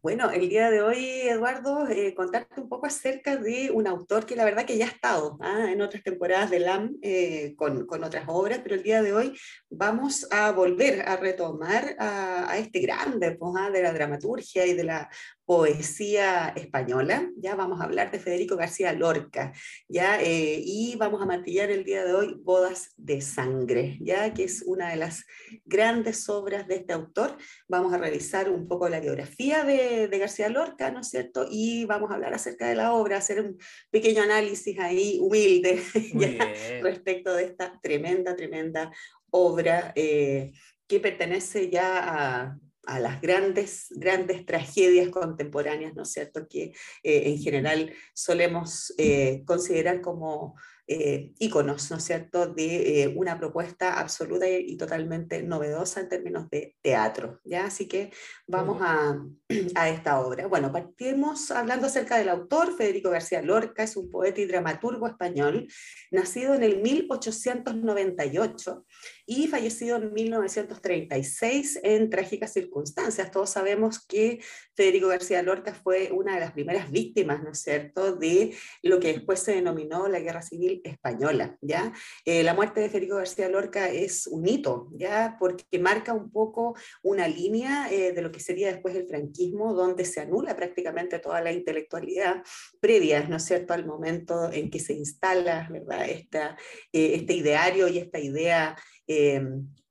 Bueno, 0.05 0.29
el 0.29 0.49
día 0.49 0.69
de 0.69 0.83
hoy, 0.83 1.03
Eduardo, 1.23 1.87
eh, 1.87 2.13
contarte 2.13 2.61
un 2.61 2.69
poco 2.69 2.85
acerca 2.85 3.37
de 3.37 3.71
un 3.73 3.87
autor 3.87 4.27
que 4.27 4.35
la 4.35 4.45
verdad 4.45 4.63
que 4.63 4.77
ya 4.77 4.85
ha 4.85 4.89
estado 4.89 5.35
¿ah? 5.41 5.71
en 5.71 5.81
otras 5.81 6.03
temporadas 6.03 6.51
de 6.51 6.59
LAM 6.59 6.95
eh, 7.01 7.55
con, 7.57 7.87
otras 7.89 8.25
obras, 8.27 8.59
pero 8.61 8.75
el 8.75 8.83
día 8.83 9.01
de 9.01 9.13
hoy 9.13 9.35
vamos 9.67 10.27
a 10.29 10.51
volver 10.51 11.01
a 11.09 11.17
retomar 11.17 11.95
a, 11.97 12.51
a 12.51 12.57
este 12.59 12.81
grande 12.81 13.31
pues, 13.31 13.53
¿ah? 13.57 13.71
de 13.71 13.81
la 13.81 13.93
dramaturgia 13.93 14.67
y 14.67 14.75
de 14.75 14.83
la 14.83 15.09
poesía 15.45 16.49
española. 16.55 17.29
Ya 17.37 17.55
vamos 17.55 17.79
a 17.79 17.85
hablar 17.85 18.11
de 18.11 18.19
Federico 18.19 18.57
García 18.57 18.93
Lorca, 18.93 19.53
ya 19.87 20.21
eh, 20.21 20.61
y 20.63 20.95
vamos 20.97 21.21
a 21.21 21.25
martillar 21.25 21.69
el 21.69 21.83
día 21.83 22.03
de 22.03 22.13
hoy 22.13 22.35
Bodas 22.43 22.93
de 22.97 23.21
Sangre, 23.21 23.97
ya 24.01 24.33
que 24.33 24.43
es 24.43 24.63
una 24.65 24.89
de 24.89 24.97
las 24.97 25.25
grandes 25.65 26.27
obras 26.29 26.67
de 26.67 26.75
este 26.75 26.93
autor. 26.93 27.37
Vamos 27.67 27.93
a 27.93 27.97
revisar 27.97 28.49
un 28.49 28.67
poco 28.67 28.89
la 28.89 28.99
biografía 28.99 29.63
de, 29.63 29.94
de 29.95 30.19
García 30.19 30.49
Lorca, 30.49 30.91
¿no 30.91 31.01
es 31.01 31.09
cierto? 31.09 31.47
Y 31.49 31.85
vamos 31.85 32.11
a 32.11 32.15
hablar 32.15 32.33
acerca 32.33 32.67
de 32.67 32.75
la 32.75 32.93
obra, 32.93 33.17
hacer 33.17 33.41
un 33.41 33.57
pequeño 33.89 34.23
análisis 34.23 34.79
ahí 34.79 35.19
humilde 35.21 35.81
ya, 36.13 36.81
respecto 36.81 37.33
de 37.33 37.45
esta 37.45 37.79
tremenda, 37.81 38.35
tremenda 38.35 38.91
obra 39.29 39.91
eh, 39.95 40.53
que 40.87 40.99
pertenece 40.99 41.69
ya 41.69 41.99
a, 41.99 42.59
a 42.85 42.99
las 42.99 43.21
grandes, 43.21 43.87
grandes 43.91 44.45
tragedias 44.45 45.09
contemporáneas, 45.09 45.95
¿no 45.95 46.03
es 46.03 46.11
cierto? 46.11 46.47
Que 46.47 46.73
eh, 47.03 47.23
en 47.29 47.39
general 47.39 47.93
solemos 48.13 48.93
eh, 48.97 49.43
considerar 49.45 50.01
como 50.01 50.55
eh, 50.87 51.33
íconos, 51.39 51.89
¿no 51.89 51.97
es 51.97 52.03
cierto?, 52.03 52.47
de 52.47 53.03
eh, 53.03 53.13
una 53.15 53.37
propuesta 53.37 53.99
absoluta 53.99 54.47
y, 54.47 54.71
y 54.71 54.77
totalmente 54.77 55.41
novedosa 55.41 56.01
en 56.01 56.09
términos 56.09 56.49
de 56.49 56.75
teatro, 56.81 57.39
¿ya? 57.43 57.65
Así 57.65 57.87
que 57.87 58.11
vamos 58.47 58.79
a, 58.81 59.19
a 59.75 59.89
esta 59.89 60.19
obra. 60.19 60.47
Bueno, 60.47 60.71
partimos 60.71 61.49
hablando 61.51 61.87
acerca 61.87 62.17
del 62.17 62.29
autor, 62.29 62.75
Federico 62.75 63.09
García 63.09 63.41
Lorca, 63.41 63.83
es 63.83 63.97
un 63.97 64.11
poeta 64.11 64.41
y 64.41 64.45
dramaturgo 64.45 65.07
español, 65.07 65.67
nacido 66.11 66.53
en 66.53 66.63
el 66.63 66.81
1898 66.81 68.85
y 69.25 69.47
fallecido 69.47 69.97
en 69.97 70.13
1936 70.13 71.79
en 71.83 72.09
trágicas 72.09 72.53
circunstancias. 72.53 73.31
Todos 73.31 73.49
sabemos 73.49 74.05
que 74.05 74.39
Federico 74.75 75.07
García 75.07 75.41
Lorca 75.41 75.73
fue 75.73 76.11
una 76.11 76.35
de 76.35 76.41
las 76.41 76.51
primeras 76.51 76.91
víctimas, 76.91 77.41
¿no 77.43 77.51
es 77.51 77.59
cierto?, 77.59 78.15
de 78.15 78.55
lo 78.83 78.99
que 78.99 79.13
después 79.13 79.39
se 79.39 79.55
denominó 79.55 80.07
la 80.07 80.19
Guerra 80.19 80.41
Civil 80.41 80.81
Española, 80.83 81.57
¿ya? 81.61 81.93
Eh, 82.25 82.43
la 82.43 82.53
muerte 82.53 82.81
de 82.81 82.89
Federico 82.89 83.15
García 83.15 83.49
Lorca 83.49 83.89
es 83.89 84.27
un 84.27 84.47
hito, 84.47 84.89
¿ya? 84.93 85.37
Porque 85.39 85.79
marca 85.79 86.13
un 86.13 86.31
poco 86.31 86.75
una 87.03 87.27
línea 87.27 87.91
eh, 87.91 88.11
de 88.11 88.21
lo 88.21 88.31
que 88.31 88.39
sería 88.39 88.67
después 88.67 88.95
el 88.95 89.07
franquismo, 89.07 89.73
donde 89.73 90.05
se 90.05 90.21
anula 90.21 90.55
prácticamente 90.55 91.19
toda 91.19 91.41
la 91.41 91.51
intelectualidad 91.51 92.43
previa, 92.79 93.27
¿no 93.27 93.37
es 93.37 93.45
cierto?, 93.45 93.73
al 93.73 93.85
momento 93.85 94.51
en 94.51 94.69
que 94.69 94.79
se 94.79 94.93
instala, 94.93 95.67
¿verdad?, 95.71 96.09
esta, 96.09 96.57
eh, 96.91 97.13
este 97.15 97.33
ideario 97.33 97.87
y 97.87 97.97
esta 97.97 98.19
idea 98.19 98.75
eh, 99.07 99.41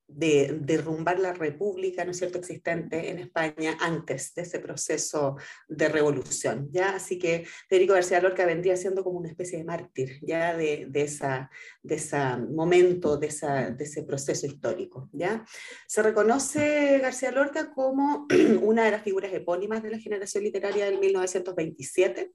de 0.06 0.58
derrumbar 0.60 1.18
la 1.18 1.32
república, 1.32 2.04
¿no 2.04 2.12
es 2.12 2.18
cierto?, 2.18 2.38
existente 2.38 3.10
en 3.10 3.18
España 3.18 3.76
antes 3.80 4.34
de 4.34 4.42
ese 4.42 4.60
proceso 4.60 5.36
de 5.66 5.88
revolución, 5.88 6.68
¿ya? 6.70 6.94
Así 6.94 7.18
que 7.18 7.44
Federico 7.68 7.94
García 7.94 8.20
Lorca 8.20 8.44
vendría 8.44 8.76
siendo 8.76 9.02
como 9.02 9.18
una 9.18 9.28
especie 9.28 9.58
de 9.58 9.64
mártir, 9.64 10.18
¿ya?, 10.22 10.56
de, 10.56 10.86
de, 10.88 11.02
esa, 11.02 11.50
de 11.82 11.94
ese 11.96 12.18
momento, 12.36 13.16
de, 13.16 13.28
esa, 13.28 13.70
de 13.70 13.84
ese 13.84 14.02
proceso 14.04 14.46
histórico, 14.46 15.08
¿ya? 15.12 15.44
Se 15.86 16.02
reconoce 16.02 16.98
García 17.00 17.32
Lorca 17.32 17.72
como 17.72 18.26
una 18.62 18.84
de 18.84 18.90
las 18.92 19.02
figuras 19.02 19.32
epónimas 19.32 19.82
de 19.82 19.90
la 19.90 19.98
generación 19.98 20.44
literaria 20.44 20.84
del 20.84 21.00
1927, 21.00 22.32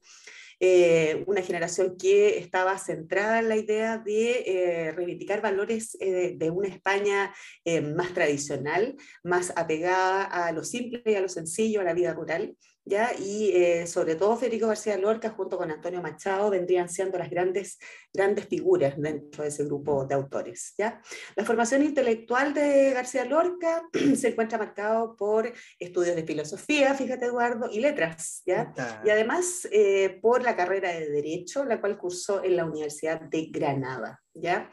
eh, 0.59 1.23
una 1.27 1.41
generación 1.41 1.95
que 1.97 2.37
estaba 2.37 2.77
centrada 2.77 3.39
en 3.39 3.49
la 3.49 3.55
idea 3.55 3.97
de 3.97 4.43
eh, 4.45 4.91
reivindicar 4.91 5.41
valores 5.41 5.97
eh, 5.99 6.35
de 6.37 6.49
una 6.49 6.67
España 6.67 7.33
eh, 7.63 7.81
más 7.81 8.13
tradicional, 8.13 8.95
más 9.23 9.53
apegada 9.55 10.23
a 10.23 10.51
lo 10.51 10.63
simple 10.63 11.01
y 11.05 11.15
a 11.15 11.21
lo 11.21 11.29
sencillo, 11.29 11.81
a 11.81 11.85
la 11.85 11.93
vida 11.93 12.13
rural. 12.13 12.57
¿Ya? 12.89 13.11
Y 13.19 13.51
eh, 13.51 13.85
sobre 13.85 14.15
todo 14.15 14.35
Federico 14.35 14.67
García 14.67 14.97
Lorca 14.97 15.29
junto 15.29 15.57
con 15.57 15.69
Antonio 15.69 16.01
Machado 16.01 16.49
vendrían 16.49 16.89
siendo 16.89 17.19
las 17.19 17.29
grandes, 17.29 17.77
grandes 18.11 18.47
figuras 18.47 18.95
dentro 18.97 19.43
de 19.43 19.49
ese 19.49 19.63
grupo 19.65 20.05
de 20.05 20.15
autores. 20.15 20.73
¿ya? 20.75 20.99
La 21.35 21.45
formación 21.45 21.83
intelectual 21.83 22.51
de 22.55 22.91
García 22.93 23.25
Lorca 23.25 23.83
se 24.15 24.29
encuentra 24.29 24.57
marcado 24.57 25.15
por 25.15 25.53
estudios 25.77 26.15
de 26.15 26.23
filosofía, 26.23 26.95
fíjate 26.95 27.25
Eduardo, 27.25 27.69
y 27.71 27.79
letras. 27.79 28.41
¿ya? 28.43 28.73
Y 29.05 29.11
además 29.11 29.67
eh, 29.71 30.17
por 30.19 30.41
la 30.41 30.55
carrera 30.55 30.91
de 30.91 31.11
Derecho, 31.11 31.65
la 31.65 31.79
cual 31.79 31.95
cursó 31.95 32.43
en 32.43 32.55
la 32.55 32.65
Universidad 32.65 33.21
de 33.21 33.49
Granada. 33.51 34.19
¿ya? 34.33 34.67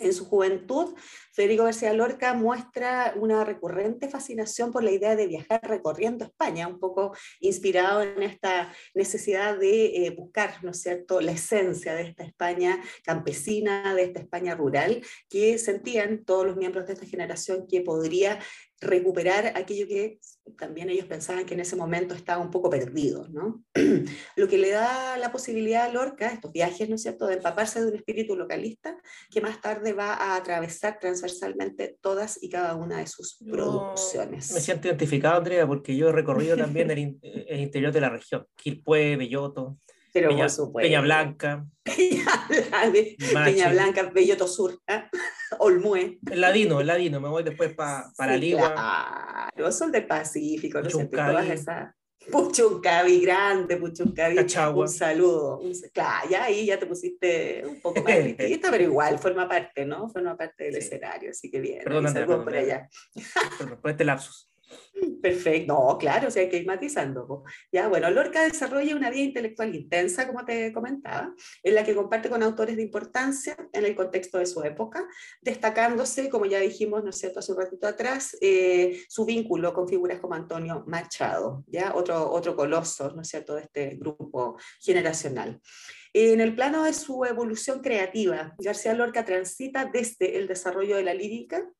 En 0.00 0.12
su 0.12 0.24
juventud, 0.24 0.94
Federico 1.32 1.64
García 1.64 1.92
Lorca 1.92 2.34
muestra 2.34 3.14
una 3.16 3.44
recurrente 3.44 4.08
fascinación 4.08 4.72
por 4.72 4.82
la 4.82 4.90
idea 4.90 5.16
de 5.16 5.26
viajar 5.26 5.60
recorriendo 5.62 6.24
España, 6.24 6.66
un 6.66 6.78
poco 6.78 7.14
inspirado 7.40 8.02
en 8.02 8.22
esta 8.22 8.72
necesidad 8.94 9.58
de 9.58 10.06
eh, 10.06 10.10
buscar, 10.10 10.62
¿no 10.64 10.70
es 10.70 10.82
cierto?, 10.82 11.20
la 11.20 11.32
esencia 11.32 11.94
de 11.94 12.02
esta 12.02 12.24
España 12.24 12.80
campesina, 13.04 13.94
de 13.94 14.04
esta 14.04 14.20
España 14.20 14.54
rural, 14.54 15.02
que 15.28 15.58
sentían 15.58 16.24
todos 16.24 16.46
los 16.46 16.56
miembros 16.56 16.86
de 16.86 16.94
esta 16.94 17.06
generación 17.06 17.66
que 17.68 17.80
podría 17.80 18.38
recuperar 18.80 19.52
aquello 19.56 19.86
que 19.86 20.18
también 20.58 20.88
ellos 20.88 21.06
pensaban 21.06 21.44
que 21.44 21.54
en 21.54 21.60
ese 21.60 21.76
momento 21.76 22.14
estaba 22.14 22.42
un 22.42 22.50
poco 22.50 22.70
perdido, 22.70 23.28
¿no? 23.28 23.62
Lo 24.36 24.48
que 24.48 24.58
le 24.58 24.70
da 24.70 25.16
la 25.18 25.30
posibilidad 25.32 25.84
a 25.84 25.92
Lorca, 25.92 26.28
estos 26.28 26.52
viajes, 26.52 26.88
¿no 26.88 26.94
es 26.94 27.02
cierto?, 27.02 27.26
de 27.26 27.34
empaparse 27.34 27.80
de 27.80 27.88
un 27.88 27.96
espíritu 27.96 28.36
localista 28.36 28.96
que 29.30 29.40
más 29.40 29.60
tarde 29.60 29.92
va 29.92 30.14
a 30.14 30.36
atravesar 30.36 30.98
transversalmente 30.98 31.98
todas 32.00 32.42
y 32.42 32.48
cada 32.48 32.74
una 32.74 32.98
de 32.98 33.06
sus 33.06 33.36
producciones. 33.50 34.52
Me 34.52 34.60
siento 34.60 34.88
identificado, 34.88 35.36
Andrea, 35.36 35.66
porque 35.66 35.96
yo 35.96 36.08
he 36.08 36.12
recorrido 36.12 36.56
también 36.56 36.90
el, 36.90 37.18
el 37.22 37.60
interior 37.60 37.92
de 37.92 38.00
la 38.00 38.08
región, 38.08 38.46
Quilpué, 38.56 39.16
Belloto, 39.16 39.78
Pero 40.12 40.28
Peña, 40.28 40.42
por 40.44 40.50
supuesto. 40.50 40.86
Peña 40.88 41.00
Blanca, 41.00 41.66
Peña 43.44 43.70
Blanca, 43.70 44.02
Belloto 44.12 44.46
Sur, 44.46 44.78
¿eh? 44.86 45.04
Olmué. 45.58 46.18
el 46.30 46.40
Ladino, 46.40 46.80
el 46.80 46.86
Ladino, 46.86 47.20
me 47.20 47.28
voy 47.28 47.42
después 47.42 47.74
pa- 47.74 48.10
para 48.16 48.34
Sí, 48.34 48.40
Ligua. 48.40 48.72
Claro, 49.54 49.72
son 49.72 49.92
del 49.92 50.06
Pacífico, 50.06 50.78
¿no 50.80 50.84
Puchuncaví. 50.88 51.32
Todas 51.32 51.48
esas. 51.50 51.94
Puchuncaví, 52.30 53.20
grande 53.22 53.76
Puchuncaví. 53.76 54.36
Cachagua. 54.36 54.82
Un 54.84 54.88
saludo. 54.90 55.58
Un- 55.58 55.72
claro, 55.92 56.28
ya 56.30 56.44
ahí 56.44 56.66
ya 56.66 56.78
te 56.78 56.86
pusiste 56.86 57.62
un 57.66 57.80
poco 57.80 58.02
más 58.02 58.14
riquita, 58.24 58.70
pero 58.70 58.84
igual 58.84 59.18
forma 59.18 59.48
parte, 59.48 59.84
¿no? 59.86 60.08
Forma 60.08 60.36
parte 60.36 60.64
del 60.64 60.74
Sí. 60.74 60.78
escenario, 60.80 61.30
así 61.30 61.50
que 61.50 61.60
bien. 61.60 61.80
Perdón, 61.82 62.06
Andrea, 62.06 62.26
perdón, 62.26 62.44
por 62.44 62.56
allá. 62.56 62.88
Por, 63.58 63.80
por 63.80 63.90
este 63.90 64.04
lapsus. 64.04 64.49
Perfecto, 65.22 65.96
claro, 65.98 66.28
o 66.28 66.30
sea, 66.30 66.42
hay 66.42 66.48
que 66.48 66.58
ir 66.58 66.66
matizando. 66.66 67.44
Ya, 67.72 67.88
bueno, 67.88 68.10
Lorca 68.10 68.42
desarrolla 68.42 68.96
una 68.96 69.10
vida 69.10 69.22
intelectual 69.22 69.74
intensa, 69.74 70.26
como 70.26 70.44
te 70.44 70.72
comentaba, 70.72 71.34
en 71.62 71.74
la 71.74 71.84
que 71.84 71.94
comparte 71.94 72.28
con 72.28 72.42
autores 72.42 72.76
de 72.76 72.82
importancia 72.82 73.56
en 73.72 73.84
el 73.84 73.94
contexto 73.94 74.38
de 74.38 74.46
su 74.46 74.62
época, 74.62 75.06
destacándose, 75.40 76.28
como 76.28 76.46
ya 76.46 76.60
dijimos, 76.60 77.04
¿no 77.04 77.10
es 77.10 77.18
cierto?, 77.18 77.40
hace 77.40 77.52
un 77.52 77.58
ratito 77.58 77.86
atrás, 77.86 78.36
eh, 78.40 79.02
su 79.08 79.24
vínculo 79.24 79.72
con 79.72 79.88
figuras 79.88 80.20
como 80.20 80.34
Antonio 80.34 80.84
Machado, 80.86 81.64
ya, 81.66 81.94
otro, 81.94 82.30
otro 82.30 82.56
coloso, 82.56 83.12
¿no 83.14 83.22
es 83.22 83.28
cierto?, 83.28 83.54
de 83.54 83.62
este 83.62 83.96
grupo 83.96 84.58
generacional. 84.80 85.60
En 86.12 86.40
el 86.40 86.54
plano 86.56 86.82
de 86.84 86.92
su 86.92 87.24
evolución 87.24 87.80
creativa, 87.80 88.54
García 88.58 88.94
Lorca 88.94 89.24
transita 89.24 89.84
desde 89.84 90.38
el 90.38 90.48
desarrollo 90.48 90.96
de 90.96 91.04
la 91.04 91.14
lírica 91.14 91.70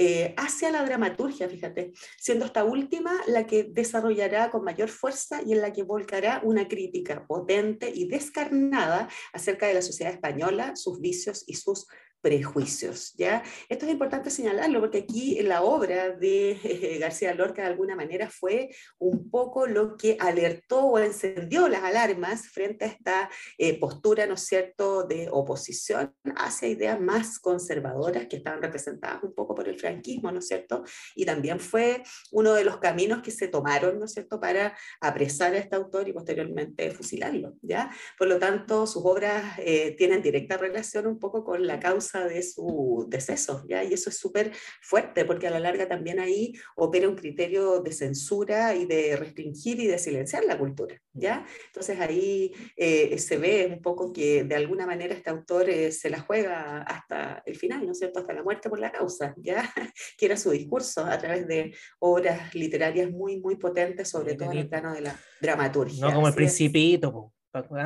eh, 0.00 0.32
hacia 0.36 0.70
la 0.70 0.84
dramaturgia, 0.84 1.48
fíjate, 1.48 1.90
siendo 2.16 2.44
esta 2.44 2.62
última 2.62 3.10
la 3.26 3.48
que 3.48 3.64
desarrollará 3.64 4.48
con 4.48 4.62
mayor 4.62 4.90
fuerza 4.90 5.40
y 5.44 5.54
en 5.54 5.60
la 5.60 5.72
que 5.72 5.82
volcará 5.82 6.40
una 6.44 6.68
crítica 6.68 7.26
potente 7.26 7.90
y 7.92 8.06
descarnada 8.06 9.08
acerca 9.32 9.66
de 9.66 9.74
la 9.74 9.82
sociedad 9.82 10.12
española, 10.12 10.76
sus 10.76 11.00
vicios 11.00 11.42
y 11.48 11.54
sus 11.54 11.88
prejuicios. 12.20 13.14
¿ya? 13.16 13.42
Esto 13.68 13.86
es 13.86 13.92
importante 13.92 14.30
señalarlo 14.30 14.80
porque 14.80 14.98
aquí 14.98 15.40
la 15.42 15.62
obra 15.62 16.10
de 16.10 16.50
eh, 16.62 16.98
García 16.98 17.34
Lorca 17.34 17.62
de 17.62 17.68
alguna 17.68 17.96
manera 17.96 18.28
fue 18.30 18.70
un 18.98 19.30
poco 19.30 19.66
lo 19.66 19.96
que 19.96 20.16
alertó 20.20 20.84
o 20.84 20.98
encendió 20.98 21.68
las 21.68 21.82
alarmas 21.82 22.48
frente 22.48 22.84
a 22.84 22.88
esta 22.88 23.30
eh, 23.56 23.78
postura, 23.78 24.26
¿no 24.26 24.34
es 24.34 24.46
cierto?, 24.46 25.04
de 25.04 25.28
oposición 25.30 26.14
hacia 26.36 26.68
ideas 26.68 27.00
más 27.00 27.38
conservadoras 27.38 28.26
que 28.26 28.36
estaban 28.36 28.62
representadas 28.62 29.22
un 29.22 29.34
poco 29.34 29.54
por 29.54 29.68
el 29.68 29.78
franquismo, 29.78 30.32
¿no 30.32 30.38
es 30.38 30.48
cierto? 30.48 30.84
Y 31.14 31.24
también 31.24 31.60
fue 31.60 32.02
uno 32.32 32.54
de 32.54 32.64
los 32.64 32.78
caminos 32.78 33.22
que 33.22 33.30
se 33.30 33.48
tomaron, 33.48 33.98
¿no 33.98 34.06
es 34.06 34.12
cierto?, 34.12 34.40
para 34.40 34.76
apresar 35.00 35.54
a 35.54 35.58
este 35.58 35.76
autor 35.76 36.08
y 36.08 36.12
posteriormente 36.12 36.90
fusilarlo, 36.90 37.54
¿ya? 37.62 37.90
Por 38.18 38.28
lo 38.28 38.38
tanto, 38.38 38.86
sus 38.86 39.04
obras 39.04 39.58
eh, 39.58 39.94
tienen 39.96 40.22
directa 40.22 40.56
relación 40.56 41.06
un 41.06 41.18
poco 41.18 41.44
con 41.44 41.66
la 41.66 41.78
causa 41.78 42.07
de 42.14 42.42
su 42.42 43.06
deceso, 43.08 43.64
¿ya? 43.68 43.84
Y 43.84 43.92
eso 43.92 44.10
es 44.10 44.18
súper 44.18 44.52
fuerte 44.80 45.24
porque 45.24 45.46
a 45.46 45.50
la 45.50 45.60
larga 45.60 45.86
también 45.86 46.18
ahí 46.18 46.54
opera 46.76 47.08
un 47.08 47.14
criterio 47.14 47.80
de 47.80 47.92
censura 47.92 48.74
y 48.74 48.86
de 48.86 49.16
restringir 49.16 49.80
y 49.80 49.86
de 49.86 49.98
silenciar 49.98 50.44
la 50.44 50.58
cultura, 50.58 51.00
¿ya? 51.12 51.46
Entonces 51.66 52.00
ahí 52.00 52.52
eh, 52.76 53.18
se 53.18 53.36
ve 53.36 53.68
un 53.70 53.82
poco 53.82 54.12
que 54.12 54.44
de 54.44 54.54
alguna 54.54 54.86
manera 54.86 55.14
este 55.14 55.30
autor 55.30 55.68
eh, 55.68 55.92
se 55.92 56.10
la 56.10 56.20
juega 56.20 56.82
hasta 56.82 57.42
el 57.44 57.56
final, 57.56 57.84
¿no 57.84 57.92
es 57.92 57.98
cierto? 57.98 58.20
Hasta 58.20 58.32
la 58.32 58.42
muerte 58.42 58.68
por 58.68 58.78
la 58.78 58.90
causa, 58.90 59.34
¿ya? 59.36 59.70
Que 60.16 60.26
era 60.26 60.36
su 60.36 60.50
discurso 60.50 61.04
a 61.04 61.18
través 61.18 61.46
de 61.46 61.74
obras 61.98 62.54
literarias 62.54 63.10
muy, 63.10 63.40
muy 63.40 63.56
potentes, 63.56 64.08
sobre 64.08 64.34
todo 64.34 64.52
en 64.52 64.58
el 64.58 64.68
plano 64.68 64.94
de 64.94 65.02
la 65.02 65.18
dramaturgia. 65.40 66.06
No 66.06 66.14
como 66.14 66.28
el 66.28 66.34
principito. 66.34 67.32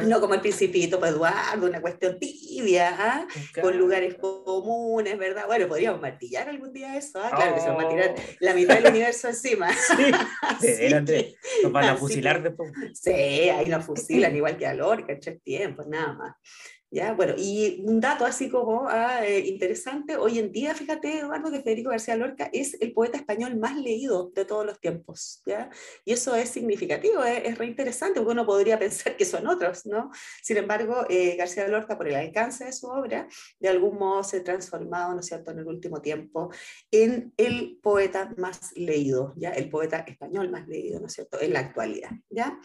No 0.09 0.21
como 0.21 0.35
el 0.35 0.41
principito, 0.41 0.99
pues 0.99 1.13
Eduardo, 1.13 1.67
una 1.67 1.81
cuestión 1.81 2.19
tibia, 2.19 2.97
¿ah? 2.99 3.27
con 3.61 3.79
lugares 3.79 4.17
comunes, 4.17 5.17
¿verdad? 5.19 5.47
Bueno, 5.47 5.69
podríamos 5.69 6.01
martillar 6.01 6.49
algún 6.49 6.73
día 6.73 6.97
eso, 6.97 7.21
¿ah? 7.23 7.31
Claro 7.35 7.55
que 7.55 7.61
se 7.61 7.69
va 7.71 7.83
a 7.83 7.89
tirar 7.89 8.15
Oh, 8.17 8.23
la 8.41 8.55
mitad 8.55 8.75
del 8.77 8.87
universo 8.91 9.29
encima. 9.29 9.71
sí. 9.73 10.13
Que- 10.61 11.35
Nos 11.63 11.73
van 11.73 11.85
a 11.85 11.97
fusilar 11.97 12.43
después. 12.43 12.73
Sí, 12.95 13.11
ahí 13.13 13.67
nos 13.67 13.85
fusilan 13.85 14.35
igual 14.35 14.57
que 14.57 14.67
a 14.67 14.75
Lorca 14.75 15.13
en 15.13 15.21
tres 15.21 15.43
tiempos, 15.43 15.87
nada 15.87 16.13
más. 16.13 16.37
¿Ya? 16.95 17.15
Bueno, 17.15 17.33
y 17.39 17.83
un 17.87 18.01
dato 18.01 18.27
así 18.27 18.51
como 18.51 18.87
ah, 18.87 19.27
eh, 19.27 19.41
interesante, 19.47 20.19
hoy 20.19 20.39
en 20.39 20.53
día, 20.53 20.75
fíjate, 20.75 21.21
Eduardo, 21.21 21.51
que 21.51 21.63
Federico 21.63 21.89
García 21.89 22.17
Lorca 22.17 22.51
es 22.53 22.77
el 22.83 22.93
poeta 22.93 23.17
español 23.17 23.57
más 23.57 23.79
leído 23.79 24.31
de 24.35 24.45
todos 24.45 24.67
los 24.67 24.79
tiempos, 24.79 25.41
¿ya? 25.47 25.71
Y 26.05 26.13
eso 26.13 26.35
es 26.35 26.51
significativo, 26.51 27.25
es, 27.25 27.45
es 27.47 27.57
re 27.57 27.65
interesante, 27.65 28.21
porque 28.21 28.33
uno 28.33 28.45
podría 28.45 28.79
pensar 28.79 29.17
que 29.17 29.25
son 29.25 29.47
otros, 29.47 29.87
¿no? 29.87 30.11
Sin 30.43 30.59
embargo, 30.59 31.07
eh, 31.09 31.35
García 31.37 31.67
Lorca, 31.67 31.97
por 31.97 32.09
el 32.09 32.15
alcance 32.15 32.67
de 32.67 32.73
su 32.75 32.89
obra, 32.89 33.27
de 33.59 33.69
algún 33.71 33.99
modo 33.99 34.23
se 34.23 34.39
ha 34.39 34.45
transformado, 34.45 35.15
¿no 35.15 35.21
es 35.21 35.27
cierto?, 35.27 35.51
en 35.53 35.61
el 35.61 35.67
último 35.67 36.03
tiempo 36.03 36.51
en 36.91 37.33
el 37.39 37.79
poeta 37.83 38.35
más 38.37 38.73
leído, 38.77 39.33
¿ya? 39.37 39.51
El 39.51 39.71
poeta 39.71 40.05
español 40.07 40.51
más 40.51 40.69
leído, 40.69 41.01
¿no 41.01 41.07
es 41.07 41.15
cierto?, 41.15 41.41
en 41.41 41.55
la 41.55 41.61
actualidad, 41.61 42.11
¿ya? 42.29 42.59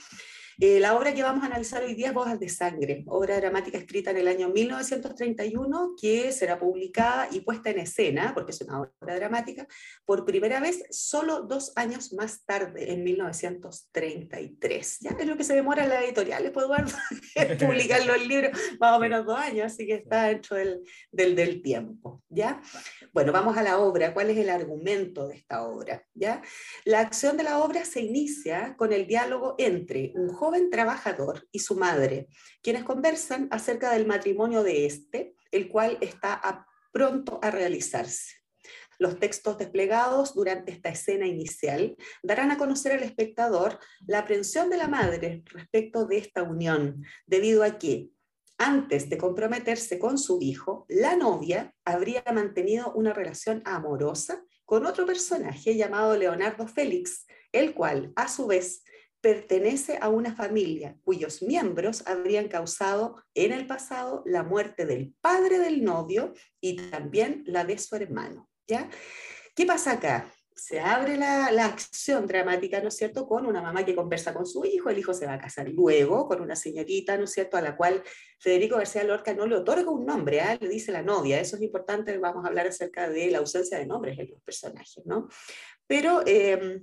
Eh, 0.60 0.80
la 0.80 0.98
obra 0.98 1.14
que 1.14 1.22
vamos 1.22 1.44
a 1.44 1.46
analizar 1.46 1.84
hoy 1.84 1.94
día 1.94 2.08
es 2.08 2.16
Bodas 2.16 2.40
de 2.40 2.50
Sangre, 2.50 3.04
obra 3.06 3.38
dramática 3.38 3.78
escrita 3.78 4.10
en 4.10 4.18
el 4.18 4.28
año 4.28 4.50
1931 4.50 5.94
que 6.02 6.32
será 6.32 6.58
publicada 6.58 7.28
y 7.32 7.42
puesta 7.42 7.70
en 7.70 7.78
escena, 7.78 8.34
porque 8.34 8.54
es 8.54 8.62
una 8.62 8.82
obra 8.82 9.16
dramática, 9.16 9.68
por 10.04 10.26
primera 10.26 10.60
vez 10.60 10.84
solo 10.90 11.42
dos 11.42 11.74
años 11.76 12.12
más 12.14 12.44
tarde, 12.44 12.92
en 12.92 13.04
1933. 13.04 14.98
Ya 15.02 15.12
es 15.12 15.28
lo 15.28 15.38
que 15.38 15.44
se 15.44 15.54
demora 15.54 15.84
en 15.84 15.90
las 15.90 16.04
editoriales, 16.04 16.50
pues 16.50 16.66
Eduardo, 16.66 16.92
en 17.36 17.56
publicar 17.60 18.04
los 18.08 18.26
libros, 18.26 18.60
más 18.80 18.98
o 18.98 19.00
menos 19.00 19.28
dos 19.28 19.38
años, 19.38 19.68
así 19.68 19.86
que 19.86 19.94
está 19.94 20.24
dentro 20.24 20.56
del, 20.58 20.82
del, 21.12 21.36
del 21.36 21.62
tiempo. 21.62 22.24
¿ya? 22.30 22.64
Bueno, 23.14 23.32
vamos 23.32 23.58
a 23.58 23.62
la 23.62 23.78
obra. 23.78 24.12
¿Cuál 24.12 24.32
es 24.32 24.38
el 24.38 24.50
argumento 24.50 25.28
de 25.28 25.36
esta 25.36 25.68
obra? 25.68 26.04
¿ya? 26.16 26.42
La 26.84 27.02
acción 27.02 27.38
de 27.38 27.44
la 27.44 27.60
obra 27.60 27.86
se 27.86 28.02
inicia 28.02 28.76
con 28.76 28.92
el 28.92 29.06
diálogo 29.06 29.54
entre 29.60 30.14
un 30.16 30.30
joven 30.30 30.47
trabajador 30.70 31.48
y 31.51 31.60
su 31.60 31.75
madre, 31.75 32.27
quienes 32.62 32.84
conversan 32.84 33.48
acerca 33.51 33.92
del 33.92 34.06
matrimonio 34.06 34.63
de 34.63 34.86
este, 34.86 35.36
el 35.51 35.70
cual 35.70 35.98
está 36.01 36.66
pronto 36.92 37.39
a 37.42 37.51
realizarse. 37.51 38.36
Los 39.00 39.20
textos 39.20 39.58
desplegados 39.58 40.34
durante 40.34 40.72
esta 40.72 40.89
escena 40.89 41.27
inicial 41.27 41.96
darán 42.24 42.51
a 42.51 42.58
conocer 42.58 42.94
al 42.94 43.04
espectador 43.04 43.80
la 44.08 44.20
aprensión 44.20 44.70
de 44.70 44.77
la 44.77 44.88
madre 44.88 45.44
respecto 45.46 46.06
de 46.06 46.18
esta 46.18 46.44
unión, 46.44 47.06
debido 47.27 47.63
a 47.63 47.77
que 47.77 48.10
antes 48.58 49.08
de 49.10 49.20
comprometerse 49.20 50.00
con 50.00 50.18
su 50.18 50.39
hijo, 50.42 50.88
la 50.89 51.16
novia 51.16 51.75
habría 51.86 52.24
mantenido 52.34 52.92
una 52.94 53.13
relación 53.13 53.62
amorosa 53.66 54.44
con 54.66 54.88
otro 54.88 55.06
personaje 55.06 55.75
llamado 55.75 56.18
Leonardo 56.18 56.68
Félix, 56.68 57.27
el 57.51 57.75
cual, 57.75 58.12
a 58.16 58.27
su 58.27 58.48
vez, 58.48 58.84
pertenece 59.21 59.97
a 60.01 60.09
una 60.09 60.36
familia 60.36 60.97
cuyos 61.03 61.41
miembros 61.41 62.05
habrían 62.07 62.47
causado 62.47 63.24
en 63.33 63.51
el 63.51 63.67
pasado 63.67 64.24
la 64.25 64.43
muerte 64.43 64.86
del 64.86 65.13
padre 65.21 65.59
del 65.59 65.83
novio 65.83 66.33
y 66.62 66.75
también 66.89 67.43
la 67.45 67.63
de 67.65 67.77
su 67.77 67.95
hermano. 67.95 68.50
¿ya? 68.67 68.89
¿Qué 69.55 69.65
pasa 69.65 69.93
acá? 69.93 70.31
Se 70.55 70.79
abre 70.79 71.17
la, 71.17 71.51
la, 71.51 71.65
acción 71.65 72.25
dramática, 72.25 72.81
¿no 72.81 72.88
es 72.88 72.97
cierto?, 72.97 73.27
con 73.27 73.45
una 73.45 73.62
mamá 73.62 73.86
que 73.86 73.93
conversa 73.93 74.33
con 74.33 74.47
su 74.47 74.65
hijo, 74.65 74.89
el 74.89 74.97
hijo 74.97 75.13
se 75.13 75.27
va 75.27 75.33
a 75.33 75.39
casar 75.39 75.69
luego 75.69 76.27
con 76.27 76.41
una 76.41 76.55
señorita, 76.55 77.15
¿no 77.15 77.25
es 77.25 77.31
cierto?, 77.31 77.57
a 77.57 77.62
la 77.62 77.77
cual 77.77 78.01
Federico 78.39 78.77
García 78.77 79.03
Lorca 79.03 79.36
no 79.36 79.45
le 79.45 79.55
otorga 79.55 79.91
un 79.91 80.05
nombre, 80.05 80.39
¿eh? 80.39 80.57
le 80.59 80.67
dice 80.67 80.91
la 80.91 81.03
novia, 81.03 81.39
eso 81.39 81.57
es 81.57 81.62
importante, 81.62 82.17
vamos 82.17 82.43
a 82.43 82.47
hablar 82.47 82.65
acerca 82.65 83.07
de 83.07 83.29
la 83.29 83.38
ausencia 83.38 83.77
de 83.77 83.86
nombres 83.86 84.17
en 84.17 84.31
los 84.31 84.41
personajes, 84.41 85.05
¿no? 85.05 85.27
Pero... 85.86 86.24
Eh, 86.25 86.81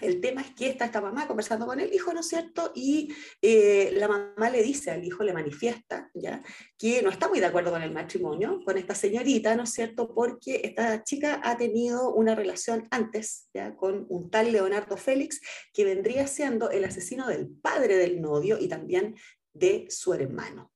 El 0.00 0.20
tema 0.20 0.42
es 0.42 0.54
que 0.54 0.68
está 0.68 0.84
esta 0.84 1.00
mamá 1.00 1.26
conversando 1.26 1.66
con 1.66 1.80
el 1.80 1.92
hijo, 1.92 2.12
¿no 2.12 2.20
es 2.20 2.28
cierto? 2.28 2.72
Y 2.74 3.14
eh, 3.40 3.92
la 3.94 4.08
mamá 4.08 4.50
le 4.50 4.62
dice 4.62 4.90
al 4.90 5.04
hijo, 5.04 5.22
le 5.22 5.32
manifiesta, 5.32 6.10
¿ya? 6.14 6.42
Que 6.76 7.02
no 7.02 7.08
está 7.08 7.28
muy 7.28 7.40
de 7.40 7.46
acuerdo 7.46 7.70
con 7.70 7.82
el 7.82 7.92
matrimonio, 7.92 8.60
con 8.64 8.76
esta 8.76 8.94
señorita, 8.94 9.56
¿no 9.56 9.62
es 9.62 9.70
cierto? 9.70 10.14
Porque 10.14 10.60
esta 10.64 11.02
chica 11.02 11.40
ha 11.42 11.56
tenido 11.56 12.12
una 12.12 12.34
relación 12.34 12.86
antes, 12.90 13.48
¿ya? 13.54 13.74
Con 13.74 14.06
un 14.08 14.30
tal 14.30 14.52
Leonardo 14.52 14.96
Félix, 14.96 15.40
que 15.72 15.84
vendría 15.84 16.26
siendo 16.26 16.70
el 16.70 16.84
asesino 16.84 17.26
del 17.28 17.48
padre 17.48 17.96
del 17.96 18.20
novio 18.20 18.58
y 18.60 18.68
también 18.68 19.16
de 19.54 19.86
su 19.88 20.12
hermano. 20.12 20.72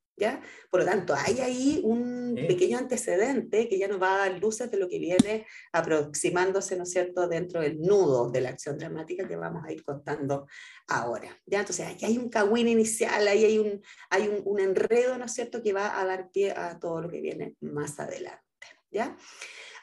Por 0.71 0.81
lo 0.81 0.87
tanto, 0.87 1.15
hay 1.15 1.41
ahí 1.41 1.81
un 1.85 2.35
pequeño 2.49 2.79
antecedente 2.79 3.69
que 3.69 3.79
ya 3.79 3.89
nos 3.89 4.01
va 4.01 4.15
a 4.15 4.19
dar 4.19 4.39
luces 4.39 4.71
de 4.71 4.79
lo 4.79 4.89
que 4.89 4.99
viene 4.99 5.47
aproximándose, 5.73 6.77
¿no 6.77 6.85
es 6.85 6.91
cierto?, 6.91 7.29
dentro 7.29 7.61
del 7.61 7.81
nudo 7.81 8.31
de 8.31 8.41
la 8.41 8.51
acción 8.51 8.79
dramática 8.79 9.27
que 9.27 9.37
vamos 9.37 9.65
a 9.65 9.73
ir 9.73 9.83
contando 9.83 10.47
ahora, 10.89 11.37
¿ya? 11.47 11.61
Entonces, 11.61 11.87
aquí 11.87 12.05
hay 12.05 12.19
un 12.19 12.29
cagüín 12.29 12.69
inicial, 12.69 13.27
ahí 13.27 13.45
hay 13.45 13.59
un, 13.59 13.83
hay 14.11 14.29
un, 14.29 14.43
un 14.45 14.61
enredo, 14.61 15.19
¿no 15.19 15.25
es 15.25 15.33
cierto?, 15.33 15.63
que 15.63 15.73
va 15.73 16.01
a 16.01 16.05
dar 16.05 16.31
pie 16.31 16.53
a 16.53 16.79
todo 16.79 17.03
lo 17.03 17.09
que 17.09 17.21
viene 17.21 17.57
más 17.61 17.99
adelante, 17.99 18.50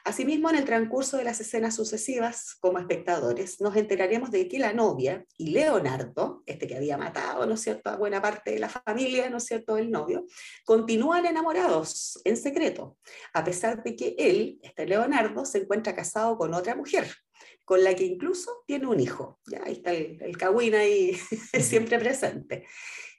Asimismo, 0.04 0.48
en 0.48 0.56
el 0.56 0.64
transcurso 0.64 1.18
de 1.18 1.24
las 1.24 1.40
escenas 1.40 1.74
sucesivas, 1.74 2.54
como 2.60 2.78
espectadores, 2.78 3.60
nos 3.60 3.76
enteraremos 3.76 4.30
de 4.30 4.48
que 4.48 4.58
la 4.58 4.72
novia 4.72 5.24
y 5.36 5.50
Leonardo, 5.50 6.42
este 6.46 6.66
que 6.66 6.76
había 6.76 6.96
matado, 6.96 7.44
¿no 7.44 7.54
es 7.54 7.68
a 7.84 7.96
buena 7.96 8.22
parte 8.22 8.52
de 8.52 8.58
la 8.58 8.70
familia, 8.70 9.28
¿no 9.28 9.38
cierto?, 9.38 9.74
del 9.74 9.90
novio, 9.90 10.24
continúan 10.64 11.26
enamorados 11.26 12.20
en 12.24 12.36
secreto, 12.36 12.96
a 13.34 13.44
pesar 13.44 13.82
de 13.82 13.96
que 13.96 14.14
él, 14.16 14.58
este 14.62 14.86
Leonardo, 14.86 15.44
se 15.44 15.58
encuentra 15.58 15.94
casado 15.94 16.38
con 16.38 16.54
otra 16.54 16.74
mujer, 16.74 17.14
con 17.64 17.84
la 17.84 17.94
que 17.94 18.04
incluso 18.04 18.64
tiene 18.66 18.86
un 18.86 18.98
hijo. 18.98 19.40
Ya 19.46 19.62
ahí 19.64 19.74
está 19.74 19.92
el, 19.92 20.18
el 20.22 20.74
ahí 20.74 21.14
siempre 21.60 21.98
presente. 21.98 22.64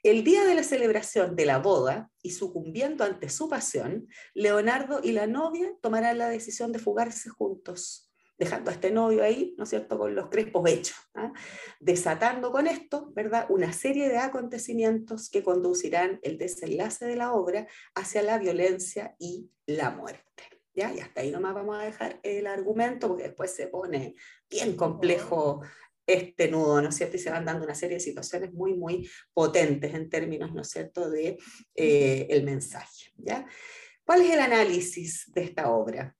El 0.02 0.24
día 0.24 0.44
de 0.46 0.54
la 0.54 0.62
celebración 0.62 1.36
de 1.36 1.44
la 1.44 1.58
boda 1.58 2.10
y 2.22 2.30
sucumbiendo 2.30 3.04
ante 3.04 3.28
su 3.28 3.50
pasión, 3.50 4.08
Leonardo 4.32 5.00
y 5.02 5.12
la 5.12 5.26
novia 5.26 5.74
tomarán 5.82 6.16
la 6.16 6.30
decisión 6.30 6.72
de 6.72 6.78
fugarse 6.78 7.28
juntos, 7.28 8.10
dejando 8.38 8.70
a 8.70 8.74
este 8.74 8.90
novio 8.90 9.22
ahí, 9.22 9.54
¿no 9.58 9.64
es 9.64 9.70
cierto?, 9.70 9.98
con 9.98 10.14
los 10.14 10.30
crespos 10.30 10.68
hechos, 10.70 10.96
¿ah? 11.14 11.32
desatando 11.80 12.50
con 12.50 12.66
esto, 12.66 13.12
¿verdad?, 13.14 13.44
una 13.50 13.74
serie 13.74 14.08
de 14.08 14.16
acontecimientos 14.16 15.28
que 15.28 15.42
conducirán 15.42 16.18
el 16.22 16.38
desenlace 16.38 17.04
de 17.04 17.16
la 17.16 17.34
obra 17.34 17.68
hacia 17.94 18.22
la 18.22 18.38
violencia 18.38 19.14
y 19.18 19.50
la 19.66 19.90
muerte. 19.90 20.59
¿Ya? 20.80 20.94
Y 20.94 21.00
hasta 21.00 21.20
ahí 21.20 21.30
nomás 21.30 21.52
vamos 21.52 21.76
a 21.78 21.84
dejar 21.84 22.20
el 22.22 22.46
argumento, 22.46 23.08
porque 23.08 23.24
después 23.24 23.54
se 23.54 23.66
pone 23.66 24.14
bien 24.48 24.76
complejo 24.76 25.60
este 26.06 26.50
nudo, 26.50 26.80
¿no 26.80 26.88
es 26.88 26.94
cierto? 26.94 27.16
Y 27.16 27.20
se 27.20 27.28
van 27.28 27.44
dando 27.44 27.66
una 27.66 27.74
serie 27.74 27.96
de 27.96 28.00
situaciones 28.00 28.54
muy, 28.54 28.72
muy 28.72 29.06
potentes 29.34 29.92
en 29.92 30.08
términos, 30.08 30.54
¿no 30.54 30.62
es 30.62 30.70
cierto?, 30.70 31.10
de 31.10 31.36
eh, 31.74 32.26
el 32.30 32.44
mensaje, 32.44 33.12
¿ya? 33.18 33.46
¿Cuál 34.06 34.22
es 34.22 34.30
el 34.30 34.40
análisis 34.40 35.30
de 35.34 35.42
esta 35.42 35.70
obra? 35.70 36.16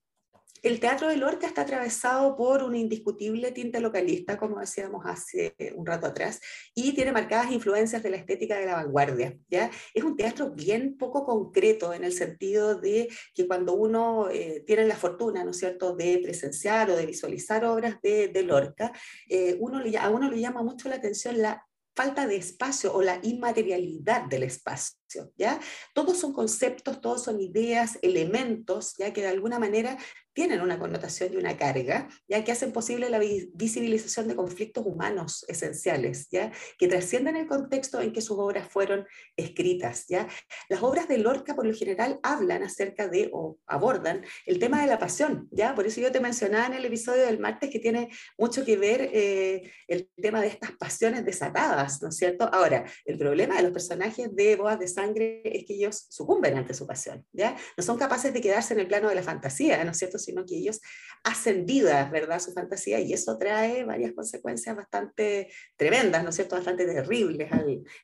El 0.62 0.78
teatro 0.78 1.08
de 1.08 1.16
Lorca 1.16 1.46
está 1.46 1.62
atravesado 1.62 2.36
por 2.36 2.62
un 2.62 2.76
indiscutible 2.76 3.52
tinte 3.52 3.80
localista, 3.80 4.36
como 4.36 4.60
decíamos 4.60 5.04
hace 5.06 5.54
un 5.74 5.86
rato 5.86 6.06
atrás, 6.06 6.40
y 6.74 6.92
tiene 6.92 7.12
marcadas 7.12 7.50
influencias 7.50 8.02
de 8.02 8.10
la 8.10 8.16
estética 8.16 8.58
de 8.58 8.66
la 8.66 8.74
vanguardia. 8.74 9.38
¿ya? 9.48 9.70
Es 9.94 10.04
un 10.04 10.16
teatro 10.16 10.50
bien 10.50 10.98
poco 10.98 11.24
concreto 11.24 11.94
en 11.94 12.04
el 12.04 12.12
sentido 12.12 12.74
de 12.74 13.08
que 13.34 13.46
cuando 13.46 13.72
uno 13.72 14.28
eh, 14.28 14.62
tiene 14.66 14.86
la 14.86 14.96
fortuna, 14.96 15.44
¿no 15.44 15.52
es 15.52 15.58
cierto?, 15.58 15.96
de 15.96 16.20
presenciar 16.22 16.90
o 16.90 16.96
de 16.96 17.06
visualizar 17.06 17.64
obras 17.64 18.00
de, 18.02 18.30
Lorca, 18.42 18.92
eh, 19.28 19.56
uno 19.60 19.82
a 19.98 20.08
uno 20.08 20.30
le 20.30 20.40
llama 20.40 20.62
mucho 20.62 20.88
la 20.88 20.96
atención 20.96 21.40
la 21.40 21.66
falta 21.94 22.26
de 22.26 22.36
espacio 22.36 22.94
o 22.94 23.02
la 23.02 23.18
inmaterialidad 23.22 24.26
del 24.26 24.44
espacio, 24.44 24.96
¿ya? 25.36 25.60
Todos 25.94 26.18
son 26.18 26.32
conceptos, 26.32 27.00
todos 27.00 27.24
son 27.24 27.40
ideas, 27.40 27.98
elementos, 28.02 28.94
ya 28.98 29.12
que 29.12 29.22
de 29.22 29.28
alguna 29.28 29.58
manera 29.58 29.98
tienen 30.32 30.60
una 30.60 30.78
connotación 30.78 31.32
y 31.32 31.36
una 31.36 31.56
carga, 31.56 32.08
ya 32.28 32.44
que 32.44 32.52
hacen 32.52 32.72
posible 32.72 33.10
la 33.10 33.18
visibilización 33.18 34.28
de 34.28 34.36
conflictos 34.36 34.86
humanos 34.86 35.44
esenciales, 35.48 36.28
ya 36.30 36.52
que 36.78 36.88
trascienden 36.88 37.36
el 37.36 37.46
contexto 37.46 38.00
en 38.00 38.12
que 38.12 38.20
sus 38.20 38.38
obras 38.38 38.68
fueron 38.68 39.06
escritas, 39.36 40.06
ya. 40.08 40.28
Las 40.68 40.82
obras 40.82 41.08
de 41.08 41.18
Lorca 41.18 41.54
por 41.54 41.66
lo 41.66 41.74
general 41.74 42.20
hablan 42.22 42.62
acerca 42.62 43.08
de 43.08 43.30
o 43.32 43.58
abordan 43.66 44.24
el 44.46 44.58
tema 44.58 44.80
de 44.80 44.86
la 44.86 44.98
pasión, 44.98 45.48
ya. 45.50 45.74
Por 45.74 45.86
eso 45.86 46.00
yo 46.00 46.12
te 46.12 46.20
mencionaba 46.20 46.66
en 46.66 46.74
el 46.74 46.84
episodio 46.84 47.26
del 47.26 47.40
martes 47.40 47.70
que 47.70 47.80
tiene 47.80 48.08
mucho 48.38 48.64
que 48.64 48.76
ver 48.76 49.10
eh, 49.12 49.70
el 49.88 50.08
tema 50.20 50.40
de 50.40 50.48
estas 50.48 50.72
pasiones 50.72 51.24
desatadas, 51.24 52.00
¿no 52.02 52.08
es 52.08 52.16
cierto? 52.16 52.48
Ahora, 52.52 52.84
el 53.04 53.18
problema 53.18 53.56
de 53.56 53.62
los 53.64 53.72
personajes 53.72 54.34
de 54.34 54.56
Boas 54.56 54.78
de 54.78 54.86
Sangre 55.00 55.42
es 55.44 55.64
que 55.66 55.74
ellos 55.74 56.06
sucumben 56.10 56.56
ante 56.56 56.74
su 56.74 56.86
pasión, 56.86 57.24
ya. 57.32 57.56
No 57.76 57.82
son 57.82 57.98
capaces 57.98 58.32
de 58.32 58.40
quedarse 58.40 58.74
en 58.74 58.80
el 58.80 58.86
plano 58.86 59.08
de 59.08 59.14
la 59.14 59.22
fantasía, 59.22 59.82
¿no 59.84 59.92
es 59.92 59.98
cierto? 59.98 60.18
sino 60.18 60.44
que 60.44 60.56
ellos 60.56 60.80
hacen 61.24 61.66
vida, 61.66 62.08
¿verdad?, 62.10 62.40
su 62.40 62.52
fantasía 62.52 63.00
y 63.00 63.12
eso 63.12 63.38
trae 63.38 63.84
varias 63.84 64.12
consecuencias 64.12 64.76
bastante 64.76 65.50
tremendas, 65.76 66.22
¿no 66.22 66.30
es 66.30 66.36
cierto?, 66.36 66.56
bastante 66.56 66.86
terribles 66.86 67.50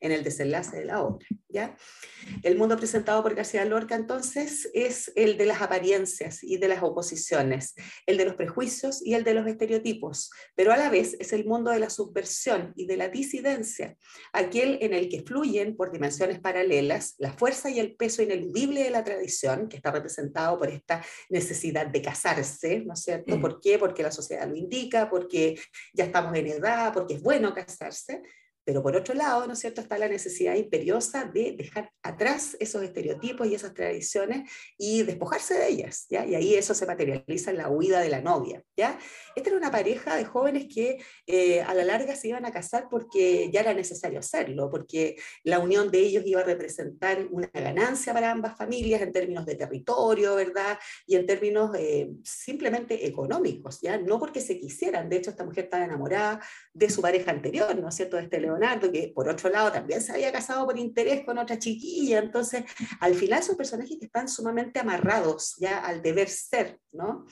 en 0.00 0.12
el 0.12 0.22
desenlace 0.22 0.78
de 0.78 0.84
la 0.84 1.02
obra, 1.02 1.26
¿ya? 1.48 1.76
El 2.42 2.56
mundo 2.56 2.76
presentado 2.76 3.22
por 3.22 3.34
García 3.34 3.64
Lorca 3.64 3.94
entonces 3.94 4.68
es 4.74 5.12
el 5.16 5.36
de 5.36 5.46
las 5.46 5.62
apariencias 5.62 6.42
y 6.42 6.58
de 6.58 6.68
las 6.68 6.82
oposiciones, 6.82 7.74
el 8.06 8.16
de 8.16 8.24
los 8.24 8.34
prejuicios 8.34 9.04
y 9.04 9.14
el 9.14 9.24
de 9.24 9.34
los 9.34 9.46
estereotipos, 9.46 10.30
pero 10.54 10.72
a 10.72 10.76
la 10.76 10.90
vez 10.90 11.16
es 11.18 11.32
el 11.32 11.44
mundo 11.44 11.70
de 11.70 11.78
la 11.78 11.90
subversión 11.90 12.72
y 12.76 12.86
de 12.86 12.96
la 12.96 13.08
disidencia, 13.08 13.96
aquel 14.32 14.78
en 14.80 14.92
el 14.92 15.08
que 15.08 15.22
fluyen 15.22 15.76
por 15.76 15.92
dimensiones 15.92 16.40
paralelas 16.40 16.85
la 16.86 17.32
fuerza 17.32 17.70
y 17.70 17.80
el 17.80 17.96
peso 17.96 18.22
ineludible 18.22 18.82
de 18.82 18.90
la 18.90 19.04
tradición, 19.04 19.68
que 19.68 19.76
está 19.76 19.90
representado 19.90 20.58
por 20.58 20.70
esta 20.70 21.04
necesidad 21.28 21.86
de 21.86 22.02
casarse, 22.02 22.80
¿no 22.80 22.94
es 22.94 23.02
cierto? 23.02 23.36
Mm. 23.36 23.40
¿Por 23.40 23.60
qué? 23.60 23.78
Porque 23.78 24.02
la 24.02 24.10
sociedad 24.12 24.48
lo 24.48 24.56
indica, 24.56 25.08
porque 25.10 25.58
ya 25.92 26.04
estamos 26.04 26.34
en 26.36 26.46
edad, 26.46 26.92
porque 26.92 27.14
es 27.14 27.22
bueno 27.22 27.52
casarse, 27.54 28.22
pero 28.66 28.82
por 28.82 28.96
otro 28.96 29.14
lado, 29.14 29.46
¿no 29.46 29.52
es 29.52 29.60
cierto?, 29.60 29.80
está 29.80 29.96
la 29.96 30.08
necesidad 30.08 30.56
imperiosa 30.56 31.24
de 31.24 31.54
dejar 31.56 31.92
atrás 32.02 32.56
esos 32.58 32.82
estereotipos 32.82 33.46
y 33.46 33.54
esas 33.54 33.72
tradiciones 33.72 34.50
y 34.76 35.04
despojarse 35.04 35.54
de 35.54 35.68
ellas, 35.68 36.06
¿ya? 36.10 36.26
Y 36.26 36.34
ahí 36.34 36.54
eso 36.56 36.74
se 36.74 36.84
materializa 36.84 37.52
en 37.52 37.58
la 37.58 37.68
huida 37.68 38.00
de 38.00 38.08
la 38.08 38.20
novia, 38.20 38.64
¿ya? 38.76 38.98
Esta 39.36 39.50
era 39.50 39.58
una 39.58 39.70
pareja 39.70 40.16
de 40.16 40.24
jóvenes 40.24 40.66
que 40.66 40.98
eh, 41.28 41.60
a 41.62 41.74
la 41.74 41.84
larga 41.84 42.16
se 42.16 42.26
iban 42.26 42.44
a 42.44 42.50
casar 42.50 42.88
porque 42.90 43.48
ya 43.52 43.60
era 43.60 43.72
necesario 43.72 44.18
hacerlo, 44.18 44.68
porque 44.68 45.14
la 45.44 45.60
unión 45.60 45.92
de 45.92 46.00
ellos 46.00 46.24
iba 46.26 46.40
a 46.40 46.44
representar 46.44 47.24
una 47.30 47.48
ganancia 47.54 48.12
para 48.12 48.32
ambas 48.32 48.56
familias 48.58 49.00
en 49.00 49.12
términos 49.12 49.46
de 49.46 49.54
territorio, 49.54 50.34
¿verdad? 50.34 50.76
Y 51.06 51.14
en 51.14 51.24
términos 51.24 51.70
eh, 51.78 52.10
simplemente 52.24 53.06
económicos, 53.06 53.80
¿ya? 53.80 53.96
No 53.96 54.18
porque 54.18 54.40
se 54.40 54.58
quisieran, 54.58 55.08
de 55.08 55.18
hecho 55.18 55.30
esta 55.30 55.44
mujer 55.44 55.64
estaba 55.64 55.84
enamorada 55.84 56.40
de 56.74 56.90
su 56.90 57.00
pareja 57.00 57.30
anterior, 57.30 57.78
¿no 57.78 57.90
es 57.90 57.94
cierto?, 57.94 58.16
de 58.16 58.24
este 58.24 58.40
León 58.40 58.55
Que 58.92 59.12
por 59.14 59.28
otro 59.28 59.50
lado 59.50 59.72
también 59.72 60.00
se 60.00 60.12
había 60.12 60.32
casado 60.32 60.66
por 60.66 60.78
interés 60.78 61.24
con 61.24 61.38
otra 61.38 61.58
chiquilla, 61.58 62.18
entonces 62.18 62.64
al 63.00 63.14
final 63.14 63.42
son 63.42 63.56
personajes 63.56 63.96
que 63.98 64.06
están 64.06 64.28
sumamente 64.28 64.80
amarrados 64.80 65.56
ya 65.58 65.78
al 65.78 66.02
deber 66.02 66.28
ser, 66.28 66.78
¿no? 66.92 67.26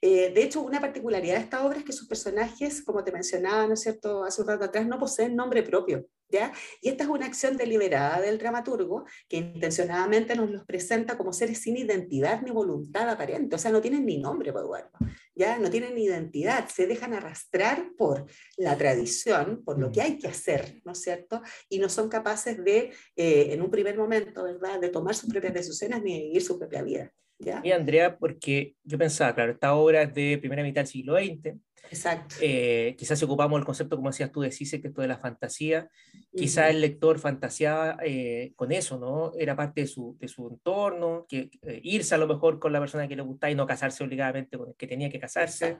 Eh, 0.00 0.30
de 0.34 0.42
hecho, 0.42 0.62
una 0.62 0.80
particularidad 0.80 1.36
de 1.36 1.40
esta 1.40 1.64
obra 1.66 1.78
es 1.78 1.84
que 1.84 1.92
sus 1.92 2.08
personajes, 2.08 2.82
como 2.82 3.02
te 3.04 3.12
mencionaba, 3.12 3.66
¿no 3.66 3.74
es 3.74 3.80
cierto?, 3.80 4.24
hace 4.24 4.42
un 4.42 4.48
rato 4.48 4.64
atrás, 4.64 4.86
no 4.86 4.98
poseen 4.98 5.36
nombre 5.36 5.62
propio, 5.62 6.06
¿ya? 6.28 6.52
Y 6.80 6.88
esta 6.88 7.04
es 7.04 7.10
una 7.10 7.26
acción 7.26 7.56
deliberada 7.56 8.20
del 8.20 8.38
dramaturgo 8.38 9.04
que 9.28 9.38
intencionadamente 9.38 10.34
nos 10.34 10.50
los 10.50 10.64
presenta 10.64 11.16
como 11.16 11.32
seres 11.32 11.58
sin 11.58 11.76
identidad 11.76 12.42
ni 12.42 12.50
voluntad 12.50 13.08
aparente, 13.08 13.56
o 13.56 13.58
sea, 13.58 13.70
no 13.70 13.80
tienen 13.80 14.04
ni 14.04 14.18
nombre, 14.18 14.50
Eduardo, 14.50 14.90
¿ya? 15.34 15.58
No 15.58 15.70
tienen 15.70 15.96
identidad, 15.96 16.68
se 16.68 16.86
dejan 16.86 17.14
arrastrar 17.14 17.90
por 17.96 18.26
la 18.56 18.76
tradición, 18.76 19.62
por 19.64 19.78
lo 19.78 19.90
que 19.92 20.02
hay 20.02 20.18
que 20.18 20.28
hacer, 20.28 20.80
¿no 20.84 20.92
es 20.92 21.02
cierto? 21.02 21.42
Y 21.68 21.78
no 21.78 21.88
son 21.88 22.08
capaces 22.08 22.62
de, 22.62 22.92
eh, 23.16 23.48
en 23.50 23.62
un 23.62 23.70
primer 23.70 23.96
momento, 23.96 24.44
¿verdad?, 24.44 24.80
de 24.80 24.88
tomar 24.88 25.14
sus 25.14 25.30
propias 25.30 25.54
decisiones 25.54 26.02
ni 26.02 26.20
vivir 26.20 26.42
su 26.42 26.58
propia 26.58 26.82
vida. 26.82 27.12
Y 27.38 27.70
Andrea, 27.70 28.16
porque 28.16 28.76
yo 28.84 28.96
pensaba, 28.98 29.34
claro, 29.34 29.52
esta 29.52 29.74
obra 29.74 30.02
es 30.02 30.14
de 30.14 30.38
primera 30.38 30.62
mitad 30.62 30.80
del 30.80 30.86
siglo 30.86 31.16
XX. 31.16 31.56
Exacto. 31.90 32.36
Eh, 32.40 32.94
quizás 32.98 33.18
si 33.18 33.24
ocupamos 33.24 33.58
el 33.58 33.64
concepto, 33.64 33.96
como 33.96 34.08
decías 34.08 34.32
tú, 34.32 34.40
de 34.40 34.50
Cise, 34.50 34.80
que 34.80 34.88
esto 34.88 35.02
de 35.02 35.08
la 35.08 35.18
fantasía, 35.18 35.88
quizás 36.34 36.70
el 36.70 36.80
lector 36.80 37.18
fantaseaba 37.18 37.98
eh, 38.04 38.52
con 38.56 38.72
eso, 38.72 38.98
¿no? 38.98 39.32
Era 39.38 39.56
parte 39.56 39.82
de 39.82 39.86
su, 39.86 40.16
de 40.18 40.28
su 40.28 40.48
entorno, 40.48 41.26
que 41.28 41.50
eh, 41.62 41.80
irse 41.82 42.14
a 42.14 42.18
lo 42.18 42.26
mejor 42.26 42.58
con 42.58 42.72
la 42.72 42.80
persona 42.80 43.08
que 43.08 43.16
le 43.16 43.22
gustaba 43.22 43.50
y 43.50 43.54
no 43.54 43.66
casarse 43.66 44.02
obligadamente 44.02 44.58
con 44.58 44.70
el 44.70 44.74
que 44.74 44.86
tenía 44.86 45.10
que 45.10 45.20
casarse. 45.20 45.78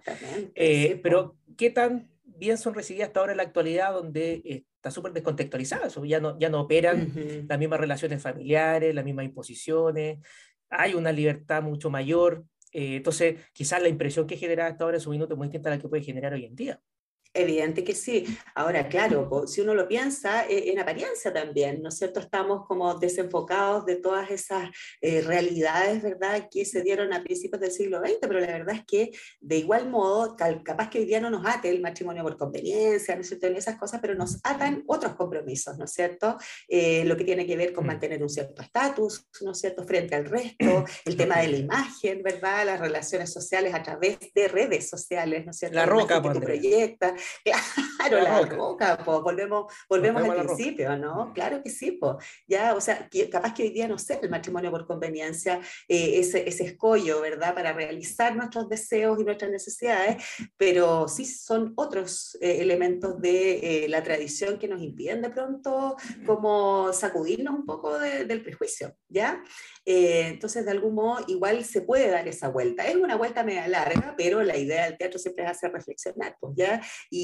pero, 1.03 1.37
¿qué 1.57 1.71
tan 1.71 2.09
bien 2.25 2.59
son 2.59 2.75
recibidas 2.75 3.09
hasta 3.09 3.21
ahora 3.21 3.33
en 3.33 3.39
la 3.39 3.45
actualidad, 3.45 3.93
donde 3.93 4.43
está 4.45 4.91
súper 4.91 5.13
descontextualizado 5.13 5.87
eso? 5.87 6.05
Ya 6.05 6.21
no, 6.21 6.39
ya 6.39 6.51
no 6.51 6.61
operan 6.61 7.13
las 7.49 7.59
mismas 7.59 7.81
relaciones 7.81 8.23
familiares, 8.23 8.95
las 8.95 9.05
mismas 9.05 9.25
imposiciones, 9.25 10.19
hay 10.71 10.95
una 10.95 11.13
libertad 11.13 11.63
mucho 11.63 11.91
mayor. 11.91 12.45
Eh, 12.73 12.97
entonces, 12.97 13.41
quizás 13.53 13.83
la 13.83 13.89
impresión 13.89 14.27
que 14.27 14.37
genera 14.37 14.67
hasta 14.67 14.85
ahora 14.85 14.97
en 14.99 15.01
su 15.01 15.11
minuto 15.11 15.35
es 15.35 15.39
muy 15.39 15.49
distinta 15.49 15.71
a 15.71 15.77
la 15.77 15.81
que 15.81 15.89
puede 15.89 16.03
generar 16.03 16.33
hoy 16.33 16.45
en 16.45 16.57
día. 16.57 16.81
Evidente 17.37 17.85
que 17.85 17.95
sí. 17.95 18.25
Ahora, 18.55 18.89
claro, 18.89 19.47
si 19.47 19.61
uno 19.61 19.75
lo 19.75 19.87
piensa, 19.87 20.47
eh, 20.47 20.71
en 20.71 20.79
apariencia 20.79 21.33
también, 21.33 21.83
¿no 21.83 21.91
es 21.91 21.99
cierto? 21.99 22.21
Estamos 22.21 22.67
como 22.67 22.95
desenfocados 22.95 23.85
de 23.85 23.97
todas 23.97 24.31
esas 24.31 24.71
eh, 25.03 25.21
realidades, 25.21 26.03
¿verdad?, 26.03 26.49
que 26.51 26.65
se 26.65 26.83
dieron 26.83 27.13
a 27.13 27.23
principios 27.23 27.61
del 27.61 27.71
siglo 27.71 28.01
XX, 28.01 28.19
pero 28.21 28.41
la 28.41 28.47
verdad 28.47 28.77
es 28.77 28.85
que 28.87 29.11
de 29.41 29.59
igual 29.59 29.91
modo, 29.91 30.35
capaz 30.37 30.89
que 30.89 31.01
hoy 31.01 31.05
día 31.05 31.21
no 31.21 31.31
nos 31.31 31.47
ate 31.47 31.69
el 31.69 31.81
matrimonio 31.81 32.23
por 32.23 32.39
conveniencia, 32.39 33.15
¿no 33.15 33.21
es 33.21 33.29
cierto?, 33.29 33.47
en 33.47 33.57
esas 33.57 33.77
cosas, 33.77 34.01
pero 34.01 34.15
nos 34.15 34.39
atan 34.43 34.83
otros 34.87 35.15
compromisos, 35.15 35.77
¿no 35.77 35.85
es 35.85 35.93
cierto? 35.93 36.39
Eh, 36.69 37.05
lo 37.05 37.17
que 37.17 37.25
tiene 37.25 37.47
que 37.47 37.57
ver 37.57 37.73
con 37.73 37.85
mm. 37.85 37.89
mantener 37.89 38.23
un 38.23 38.31
cierto 38.31 38.63
estatus, 38.63 39.29
¿no 39.43 39.53
es 39.53 39.59
cierto?, 39.59 39.85
frente 39.85 40.15
al 40.15 40.25
resto, 40.25 40.85
el 41.05 41.17
tema 41.17 41.41
de 41.41 41.49
la 41.49 41.57
imagen, 41.59 42.23
¿verdad?, 42.23 42.65
las 42.65 42.81
relaciones 42.81 43.31
sociales 43.31 43.75
a 43.75 43.83
través 43.83 44.19
de 44.35 44.49
redes 44.49 44.89
sociales, 44.89 45.45
¿no 45.45 45.51
es 45.51 45.59
cierto? 45.59 45.77
La, 45.77 45.87
roca, 45.87 46.23
que 46.23 46.41
proyecta 46.41 47.15
Claro, 47.97 48.23
la, 48.23 48.41
roca, 48.43 48.97
volvemos, 49.05 49.73
volvemos, 49.89 50.23
al 50.23 50.47
principio, 50.47 50.97
¿no? 50.97 51.33
Claro 51.35 51.61
que 51.63 51.71
sí, 51.71 51.93
pues. 51.93 52.17
Ya, 52.47 52.75
o 52.75 52.81
sea, 52.81 53.09
capaz 53.31 53.55
que 53.55 53.65
hoy 53.65 53.71
día 53.71 53.89
no 53.89 53.99
sé 53.99 54.21
el 54.23 54.31
matrimonio 54.31 54.71
por 54.71 54.87
conveniencia, 54.87 55.61
eh, 55.89 56.21
ese, 56.21 56.49
ese 56.49 56.65
escollo, 56.65 57.21
¿verdad? 57.21 57.55
Para 57.55 57.73
realizar 57.73 58.37
nuestros 58.37 58.69
deseos 58.69 59.19
y 59.19 59.25
nuestras 59.25 59.51
necesidades, 59.51 60.23
pero 60.57 61.09
sí 61.09 61.25
son 61.25 61.73
otros 61.77 62.37
eh, 62.41 62.59
elementos 62.61 63.21
de 63.21 63.85
eh, 63.85 63.89
la 63.89 64.03
tradición 64.03 64.59
que 64.59 64.69
nos 64.69 64.83
impiden 64.83 65.23
de 65.23 65.31
pronto 65.31 65.97
como 66.25 66.93
sacudirnos 66.93 67.55
un 67.55 67.67
poco 67.67 67.99
del 67.99 68.43
prejuicio, 68.43 68.95
¿ya? 69.09 69.43
entonces, 69.89 70.65
de 70.65 70.73
algún 70.73 70.97
modo, 70.97 71.25
igual 71.29 71.65
se 71.65 71.81
puede 71.81 72.11
dar 72.11 72.27
esa 72.27 72.49
vuelta. 72.49 72.85
Es 72.89 72.97
una 72.97 73.15
vuelta 73.15 73.45
media 73.45 73.69
larga, 73.69 74.15
pero 74.17 74.43
la 74.43 74.57
idea 74.57 74.87
del 74.87 74.99
teatro 74.99 75.17
siempre 75.17 75.45
es 75.45 75.51
hacer 75.53 75.73
reflexionar, 75.73 76.37
pues, 76.41 76.55
¿ya? 76.57 76.83
y, 77.09 77.16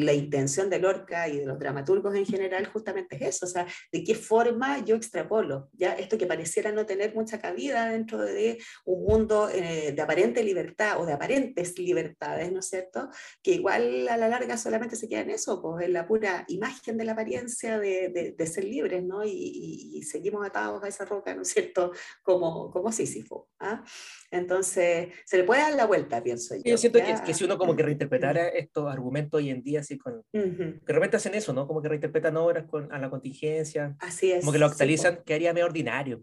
la 0.00 0.12
intención 0.12 0.70
de 0.70 0.78
Lorca 0.78 1.28
y 1.28 1.38
de 1.38 1.46
los 1.46 1.58
dramaturgos 1.58 2.14
en 2.14 2.26
general 2.26 2.66
justamente 2.66 3.16
es 3.16 3.36
eso, 3.36 3.46
o 3.46 3.48
sea, 3.48 3.66
de 3.92 4.04
qué 4.04 4.14
forma 4.14 4.84
yo 4.84 4.96
extrapolo, 4.96 5.68
ya 5.72 5.92
esto 5.94 6.18
que 6.18 6.26
pareciera 6.26 6.72
no 6.72 6.86
tener 6.86 7.14
mucha 7.14 7.38
cabida 7.38 7.90
dentro 7.90 8.18
de 8.18 8.58
un 8.84 9.04
mundo 9.04 9.48
eh, 9.48 9.92
de 9.92 10.02
aparente 10.02 10.42
libertad 10.42 11.00
o 11.00 11.06
de 11.06 11.12
aparentes 11.12 11.78
libertades, 11.78 12.52
¿no 12.52 12.60
es 12.60 12.68
cierto? 12.68 13.10
Que 13.42 13.52
igual 13.52 14.08
a 14.08 14.16
la 14.16 14.28
larga 14.28 14.56
solamente 14.56 14.96
se 14.96 15.08
queda 15.08 15.20
en 15.20 15.30
eso, 15.30 15.60
pues 15.60 15.86
en 15.86 15.92
la 15.92 16.06
pura 16.06 16.44
imagen 16.48 16.96
de 16.96 17.04
la 17.04 17.12
apariencia 17.12 17.78
de, 17.78 18.34
de, 18.36 18.46
ser 18.46 18.64
libres, 18.64 19.04
¿no? 19.04 19.24
Y, 19.24 19.90
y, 19.94 20.02
seguimos 20.02 20.46
atados 20.46 20.82
a 20.82 20.88
esa 20.88 21.04
roca, 21.04 21.34
¿no 21.34 21.42
es 21.42 21.48
cierto? 21.48 21.92
Como, 22.22 22.70
como 22.70 22.92
Sísifo. 22.92 23.48
¿ah? 23.60 23.84
Entonces, 24.30 25.08
se 25.24 25.36
le 25.36 25.44
puede 25.44 25.60
dar 25.62 25.74
la 25.74 25.86
vuelta, 25.86 26.22
pienso 26.22 26.54
yo. 26.56 26.62
yo 26.64 26.78
siento 26.78 26.98
que, 26.98 27.14
que, 27.24 27.34
si 27.34 27.44
uno 27.44 27.58
como 27.58 27.76
que 27.76 27.82
reinterpretara 27.82 28.48
estos 28.48 28.90
argumentos 28.90 29.07
hoy 29.32 29.50
en 29.50 29.62
día, 29.62 29.80
así 29.80 29.98
con... 29.98 30.22
Que 30.32 30.40
de 30.40 30.92
repente 30.92 31.16
hacen 31.16 31.34
eso, 31.34 31.52
¿no? 31.52 31.66
Como 31.66 31.82
que 31.82 31.88
reinterpretan 31.88 32.36
obras 32.36 32.66
con, 32.66 32.92
a 32.92 32.98
la 32.98 33.10
contingencia. 33.10 33.96
Así 34.00 34.32
es. 34.32 34.40
Como 34.40 34.52
que 34.52 34.58
lo 34.58 34.66
actualizan, 34.66 35.20
que 35.24 35.34
haría 35.34 35.52
medio 35.52 35.66
ordinario, 35.66 36.22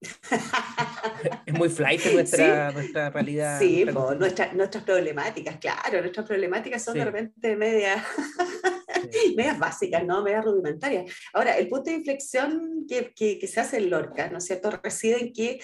es 1.46 1.54
muy 1.54 1.68
flight 1.68 2.00
nuestra, 2.12 2.70
nuestra 2.70 3.10
realidad. 3.10 3.58
Sí, 3.58 3.84
nuestra 3.84 4.52
nuestras 4.52 4.84
problemáticas, 4.84 5.56
claro, 5.58 6.00
nuestras 6.00 6.26
problemáticas 6.26 6.84
son 6.84 6.94
de 6.94 7.04
repente 7.04 7.56
medias, 7.56 8.04
medias 9.36 9.58
básicas, 9.58 10.04
¿no? 10.04 10.22
Medias 10.22 10.44
rudimentarias. 10.44 11.12
Ahora, 11.32 11.58
el 11.58 11.68
punto 11.68 11.90
de 11.90 11.96
inflexión 11.96 12.86
que, 12.88 13.12
que, 13.12 13.46
se 13.48 13.60
hace 13.60 13.78
en 13.78 13.90
Lorca, 13.90 14.30
¿no 14.30 14.38
es 14.38 14.44
cierto?, 14.44 14.70
reside 14.70 15.20
en 15.20 15.32
que 15.32 15.60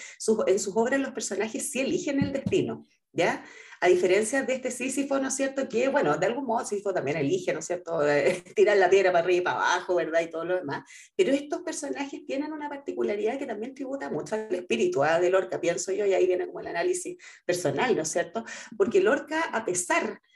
en 0.47 0.59
sus 0.59 0.75
obras 0.75 0.99
los 0.99 1.11
personajes 1.11 1.71
sí 1.71 1.79
eligen 1.79 2.21
el 2.21 2.33
destino, 2.33 2.85
¿ya? 3.15 3.43
A 3.81 3.87
diferencia 3.87 4.43
de 4.43 4.55
este 4.55 4.71
Sísifo, 4.71 5.19
¿no 5.19 5.27
es 5.27 5.35
cierto? 5.35 5.67
Que, 5.67 5.89
bueno, 5.89 6.17
de 6.17 6.25
algún 6.25 6.45
modo 6.45 6.65
Sísifo 6.65 6.93
también 6.93 7.17
elige, 7.17 7.53
¿no 7.53 7.59
es 7.59 7.65
cierto? 7.65 7.99
tirar 8.55 8.77
la 8.77 8.89
tierra 8.89 9.11
para 9.11 9.23
arriba 9.23 9.37
y 9.37 9.41
para 9.41 9.57
abajo, 9.57 9.95
¿verdad? 9.95 10.21
Y 10.21 10.29
todo 10.29 10.45
lo 10.45 10.55
demás. 10.55 10.83
Pero 11.15 11.33
estos 11.33 11.61
personajes 11.61 12.25
tienen 12.25 12.51
una 12.53 12.69
particularidad 12.69 13.37
que 13.37 13.45
también 13.45 13.73
tributa 13.75 14.09
mucho 14.09 14.35
al 14.35 14.53
espíritu 14.53 15.03
¿ah? 15.03 15.19
de 15.19 15.29
Lorca, 15.29 15.59
pienso 15.59 15.91
yo, 15.91 16.05
y 16.05 16.13
ahí 16.13 16.25
viene 16.25 16.47
como 16.47 16.61
el 16.61 16.67
análisis 16.67 17.17
personal, 17.45 17.95
¿no 17.95 18.03
es 18.03 18.09
cierto? 18.09 18.43
Porque 18.77 19.01
Lorca, 19.01 19.41
a 19.41 19.65
pesar 19.65 20.05
de 20.05 20.34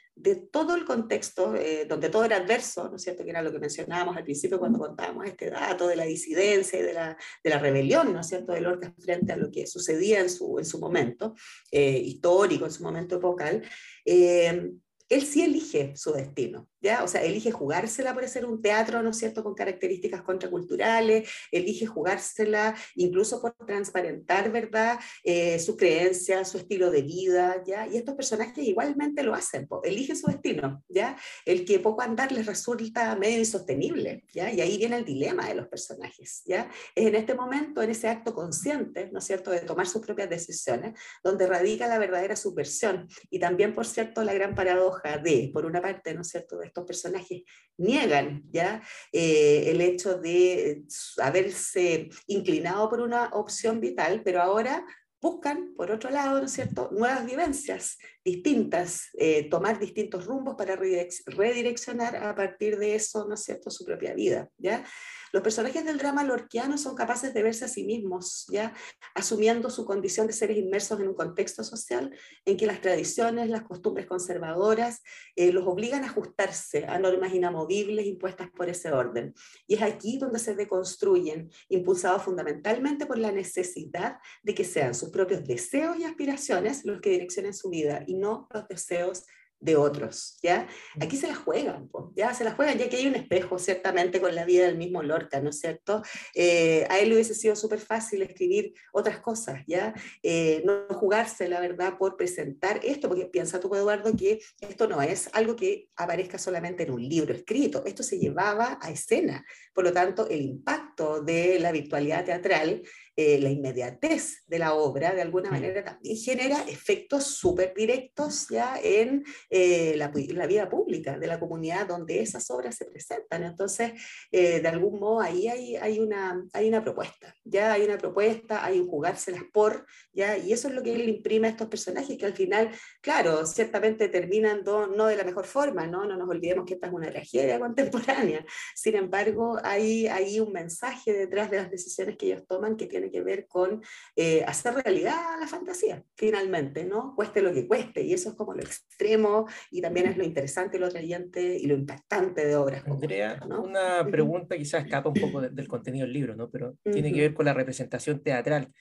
todo 0.50 0.74
el 0.74 0.84
contexto, 0.84 1.54
eh, 1.54 1.86
donde 1.88 2.08
todo 2.08 2.24
era 2.24 2.36
adverso, 2.36 2.88
¿no 2.88 2.96
es 2.96 3.02
cierto?, 3.02 3.24
que 3.24 3.30
era 3.30 3.42
lo 3.42 3.52
que 3.52 3.58
mencionábamos 3.58 4.16
al 4.16 4.24
principio 4.24 4.58
cuando 4.58 4.78
contábamos 4.78 5.26
este 5.26 5.50
dato 5.50 5.86
de 5.86 5.96
la 5.96 6.04
disidencia 6.04 6.78
y 6.78 6.82
de 6.82 6.92
la, 6.92 7.16
de 7.42 7.50
la 7.50 7.58
rebelión, 7.58 8.12
¿no 8.12 8.20
es 8.20 8.28
cierto?, 8.28 8.52
de 8.52 8.60
Lorca 8.60 8.94
frente 8.98 9.32
a 9.32 9.36
lo 9.36 9.50
que 9.50 9.66
sucedía 9.66 10.20
en 10.20 10.30
su, 10.30 10.58
en 10.58 10.64
su 10.64 10.78
momento 10.78 11.34
eh, 11.70 11.98
histórico, 11.98 12.66
en 12.66 12.72
su 12.72 12.82
momento 12.82 13.16
epocal, 13.16 13.62
eh, 14.04 14.70
él 15.08 15.22
sí 15.22 15.42
elige 15.42 15.96
su 15.96 16.12
destino. 16.12 16.68
¿Ya? 16.80 17.04
O 17.04 17.08
sea, 17.08 17.22
elige 17.22 17.50
jugársela 17.50 18.14
por 18.14 18.26
ser 18.28 18.44
un 18.46 18.60
teatro, 18.62 19.02
¿no 19.02 19.10
es 19.10 19.18
cierto?, 19.18 19.42
con 19.42 19.54
características 19.54 20.22
contraculturales, 20.22 21.28
elige 21.50 21.86
jugársela 21.86 22.74
incluso 22.94 23.40
por 23.40 23.54
transparentar, 23.66 24.50
¿verdad?, 24.50 24.98
eh, 25.24 25.58
su 25.58 25.76
creencia, 25.76 26.44
su 26.44 26.58
estilo 26.58 26.90
de 26.90 27.02
vida, 27.02 27.62
¿ya? 27.66 27.86
Y 27.86 27.96
estos 27.96 28.14
personajes 28.14 28.64
igualmente 28.66 29.22
lo 29.22 29.34
hacen, 29.34 29.68
eligen 29.84 30.16
su 30.16 30.26
destino, 30.28 30.82
¿ya? 30.88 31.16
El 31.44 31.64
que 31.64 31.78
poco 31.78 32.02
andar 32.02 32.32
les 32.32 32.46
resulta 32.46 33.16
medio 33.16 33.38
insostenible, 33.38 34.24
¿ya? 34.32 34.52
Y 34.52 34.60
ahí 34.60 34.78
viene 34.78 34.96
el 34.96 35.04
dilema 35.04 35.46
de 35.48 35.54
los 35.54 35.68
personajes, 35.68 36.42
¿ya? 36.46 36.70
Es 36.94 37.06
en 37.06 37.14
este 37.14 37.34
momento, 37.34 37.82
en 37.82 37.90
ese 37.90 38.08
acto 38.08 38.34
consciente, 38.34 39.10
¿no 39.12 39.18
es 39.18 39.24
cierto?, 39.24 39.50
de 39.50 39.60
tomar 39.60 39.86
sus 39.86 40.02
propias 40.02 40.30
decisiones, 40.30 40.98
donde 41.22 41.46
radica 41.46 41.86
la 41.86 41.98
verdadera 41.98 42.36
subversión 42.36 43.08
y 43.30 43.38
también, 43.38 43.74
por 43.74 43.86
cierto, 43.86 44.22
la 44.24 44.34
gran 44.34 44.54
paradoja 44.54 45.18
de, 45.18 45.50
por 45.52 45.66
una 45.66 45.80
parte, 45.80 46.14
¿no 46.14 46.22
es 46.22 46.28
cierto?, 46.28 46.58
de 46.58 46.69
estos 46.70 46.86
personajes 46.86 47.42
niegan 47.76 48.42
ya 48.50 48.82
eh, 49.12 49.70
el 49.70 49.80
hecho 49.80 50.18
de 50.18 50.84
haberse 51.18 52.08
inclinado 52.26 52.88
por 52.88 53.00
una 53.00 53.28
opción 53.32 53.80
vital, 53.80 54.22
pero 54.24 54.40
ahora 54.40 54.84
buscan, 55.20 55.74
por 55.76 55.90
otro 55.90 56.10
lado, 56.10 56.38
¿no 56.38 56.46
es 56.46 56.52
cierto?, 56.52 56.88
nuevas 56.92 57.26
vivencias 57.26 57.98
distintas, 58.24 59.08
eh, 59.14 59.48
tomar 59.48 59.78
distintos 59.78 60.26
rumbos 60.26 60.54
para 60.56 60.76
redireccionar 60.76 62.16
a 62.16 62.34
partir 62.34 62.78
de 62.78 62.94
eso, 62.94 63.26
¿no 63.26 63.34
es 63.34 63.42
cierto?, 63.42 63.70
su 63.70 63.84
propia 63.84 64.14
vida, 64.14 64.48
¿ya? 64.58 64.84
Los 65.32 65.44
personajes 65.44 65.84
del 65.84 65.98
drama 65.98 66.24
lorquiano 66.24 66.76
son 66.76 66.96
capaces 66.96 67.32
de 67.32 67.42
verse 67.44 67.64
a 67.64 67.68
sí 67.68 67.84
mismos, 67.84 68.46
ya 68.50 68.74
asumiendo 69.14 69.70
su 69.70 69.84
condición 69.84 70.26
de 70.26 70.32
seres 70.32 70.58
inmersos 70.58 70.98
en 71.00 71.08
un 71.08 71.14
contexto 71.14 71.62
social 71.62 72.12
en 72.44 72.56
que 72.56 72.66
las 72.66 72.80
tradiciones, 72.80 73.48
las 73.48 73.62
costumbres 73.62 74.06
conservadoras 74.06 75.02
eh, 75.36 75.52
los 75.52 75.66
obligan 75.68 76.02
a 76.02 76.08
ajustarse 76.08 76.84
a 76.86 76.98
normas 76.98 77.32
inamovibles 77.32 78.06
impuestas 78.06 78.50
por 78.50 78.68
ese 78.68 78.90
orden. 78.90 79.32
Y 79.68 79.74
es 79.76 79.82
aquí 79.82 80.18
donde 80.18 80.40
se 80.40 80.56
deconstruyen, 80.56 81.48
impulsados 81.68 82.24
fundamentalmente 82.24 83.06
por 83.06 83.18
la 83.18 83.30
necesidad 83.30 84.16
de 84.42 84.54
que 84.54 84.64
sean 84.64 84.94
sus 84.94 85.10
propios 85.10 85.44
deseos 85.44 85.96
y 85.96 86.04
aspiraciones 86.04 86.84
los 86.84 87.00
que 87.00 87.10
direccionen 87.10 87.54
su 87.54 87.70
vida 87.70 88.04
y 88.10 88.14
no 88.14 88.48
los 88.52 88.66
deseos 88.68 89.24
de 89.60 89.76
otros, 89.76 90.38
¿ya? 90.42 90.66
Aquí 91.00 91.18
se 91.18 91.28
la 91.28 91.34
juegan, 91.34 91.90
ya 92.16 92.32
se 92.32 92.44
la 92.44 92.52
juegan, 92.52 92.78
ya 92.78 92.88
que 92.88 92.96
hay 92.96 93.06
un 93.06 93.14
espejo 93.14 93.58
ciertamente 93.58 94.18
con 94.18 94.34
la 94.34 94.46
vida 94.46 94.64
del 94.64 94.78
mismo 94.78 95.02
Lorca, 95.02 95.38
¿no 95.40 95.50
es 95.50 95.60
cierto? 95.60 96.02
Eh, 96.34 96.86
a 96.88 96.98
él 96.98 97.10
le 97.10 97.16
hubiese 97.16 97.34
sido 97.34 97.54
súper 97.54 97.78
fácil 97.78 98.22
escribir 98.22 98.72
otras 98.92 99.20
cosas, 99.20 99.62
¿ya? 99.66 99.92
Eh, 100.22 100.62
no 100.64 100.86
jugarse, 100.96 101.46
la 101.46 101.60
verdad, 101.60 101.98
por 101.98 102.16
presentar 102.16 102.80
esto, 102.82 103.08
porque 103.08 103.26
piensa 103.26 103.60
tú, 103.60 103.74
Eduardo, 103.74 104.16
que 104.16 104.40
esto 104.60 104.88
no 104.88 105.02
es 105.02 105.28
algo 105.34 105.56
que 105.56 105.90
aparezca 105.94 106.38
solamente 106.38 106.84
en 106.84 106.92
un 106.92 107.06
libro 107.06 107.34
escrito, 107.34 107.84
esto 107.84 108.02
se 108.02 108.18
llevaba 108.18 108.78
a 108.80 108.90
escena, 108.90 109.44
por 109.74 109.84
lo 109.84 109.92
tanto, 109.92 110.26
el 110.28 110.40
impacto 110.40 111.22
de 111.22 111.58
la 111.60 111.70
virtualidad 111.70 112.24
teatral 112.24 112.82
eh, 113.16 113.38
la 113.40 113.50
inmediatez 113.50 114.44
de 114.46 114.58
la 114.58 114.74
obra, 114.74 115.12
de 115.12 115.22
alguna 115.22 115.50
manera, 115.50 115.84
también 115.84 116.16
genera 116.16 116.62
efectos 116.68 117.24
súper 117.24 117.74
directos 117.74 118.46
ya 118.48 118.78
en 118.82 119.24
eh, 119.50 119.94
la, 119.96 120.12
la, 120.14 120.46
vida 120.46 120.68
pública 120.68 121.18
de 121.18 121.26
la 121.26 121.38
comunidad 121.40 121.86
donde 121.86 122.20
esas 122.20 122.50
obras 122.50 122.76
se 122.76 122.86
presentan. 122.86 123.44
Entonces, 123.44 123.92
eh, 124.30 124.60
de 124.60 124.68
algún 124.68 125.00
modo, 125.00 125.20
ahí 125.20 125.48
hay, 125.48 125.76
hay, 125.76 125.98
una, 125.98 126.44
hay 126.52 126.68
una 126.68 126.82
propuesta, 126.82 127.34
ya 127.44 127.72
hay 127.72 127.82
una 127.82 127.98
propuesta, 127.98 128.64
hay 128.64 128.78
un 128.78 128.88
jugárselas 128.88 129.42
por, 129.52 129.86
ya, 130.12 130.38
y 130.38 130.52
eso 130.52 130.68
es 130.68 130.74
lo 130.74 130.82
que 130.82 130.94
él 130.94 131.08
imprime 131.08 131.48
a 131.48 131.50
estos 131.50 131.68
personajes, 131.68 132.16
que 132.16 132.26
al 132.26 132.34
final, 132.34 132.70
claro, 133.00 133.44
ciertamente 133.46 134.08
terminan 134.08 134.64
no 134.64 135.06
de 135.06 135.16
la 135.16 135.24
mejor 135.24 135.46
forma, 135.46 135.86
¿no? 135.86 136.04
No 136.04 136.16
nos 136.16 136.28
olvidemos 136.28 136.64
que 136.66 136.74
esta 136.74 136.86
es 136.86 136.92
una 136.92 137.10
tragedia 137.10 137.58
contemporánea. 137.60 138.44
Sin 138.74 138.96
embargo, 138.96 139.58
hay, 139.62 140.06
hay 140.06 140.40
un 140.40 140.52
mensaje 140.52 141.12
detrás 141.12 141.50
de 141.50 141.58
las 141.58 141.70
decisiones 141.70 142.16
que 142.16 142.26
ellos 142.26 142.46
toman 142.46 142.76
que 142.76 142.86
tiene 142.86 142.99
que 143.08 143.22
ver 143.22 143.46
con 143.46 143.80
eh, 144.16 144.42
hacer 144.44 144.74
realidad 144.74 145.38
la 145.38 145.46
fantasía, 145.46 146.02
finalmente, 146.16 146.84
¿no? 146.84 147.14
Cueste 147.14 147.40
lo 147.40 147.54
que 147.54 147.68
cueste, 147.68 148.02
y 148.02 148.12
eso 148.14 148.30
es 148.30 148.34
como 148.34 148.52
lo 148.54 148.60
extremo 148.62 149.46
y 149.70 149.80
también 149.80 150.06
es 150.06 150.16
lo 150.16 150.24
interesante, 150.24 150.80
lo 150.80 150.86
atrayente 150.86 151.56
y 151.56 151.66
lo 151.66 151.74
impactante 151.74 152.44
de 152.44 152.56
obras. 152.56 152.82
Andrea, 152.84 153.40
una 153.48 154.04
pregunta 154.10 154.56
quizás 154.56 154.82
escapa 154.84 155.08
un 155.08 155.14
poco 155.20 155.40
del 155.40 155.68
contenido 155.68 156.04
del 156.06 156.12
libro, 156.14 156.34
¿no? 156.34 156.50
Pero 156.50 156.74
tiene 156.82 157.12
que 157.12 157.20
ver 157.20 157.34
con 157.34 157.46
la 157.46 157.54
representación 157.54 158.20
teatral. 158.22 158.72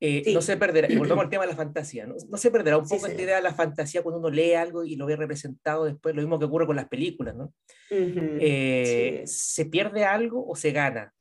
Eh, 0.00 0.22
Sí. 0.24 0.34
No 0.34 0.40
se 0.42 0.56
perderá, 0.56 0.90
y 0.90 0.96
volvemos 0.96 1.22
al 1.22 1.30
tema 1.30 1.44
de 1.44 1.50
la 1.50 1.56
fantasía, 1.56 2.06
¿no? 2.06 2.16
No 2.28 2.36
se 2.36 2.50
perderá 2.50 2.76
un 2.76 2.86
Sí, 2.86 2.94
poco 2.94 3.06
esta 3.06 3.16
señor. 3.16 3.24
idea 3.24 3.36
de 3.36 3.42
la 3.42 3.54
fantasía 3.54 4.02
cuando 4.02 4.18
uno 4.18 4.30
lee 4.30 4.54
algo 4.54 4.82
y 4.82 4.96
lo 4.96 5.06
ve 5.06 5.14
representado 5.14 5.84
después, 5.84 6.12
lo 6.16 6.22
mismo 6.22 6.40
que 6.40 6.46
ocurre 6.46 6.66
con 6.66 6.74
las 6.74 6.88
películas, 6.88 7.36
¿no? 7.36 7.54
Ujú, 7.88 8.38
Eh, 8.40 9.22
sí. 9.26 9.32
¿Se 9.62 9.66
pierde 9.66 10.04
algo 10.04 10.44
o 10.44 10.56
se 10.56 10.72
gana? 10.72 11.14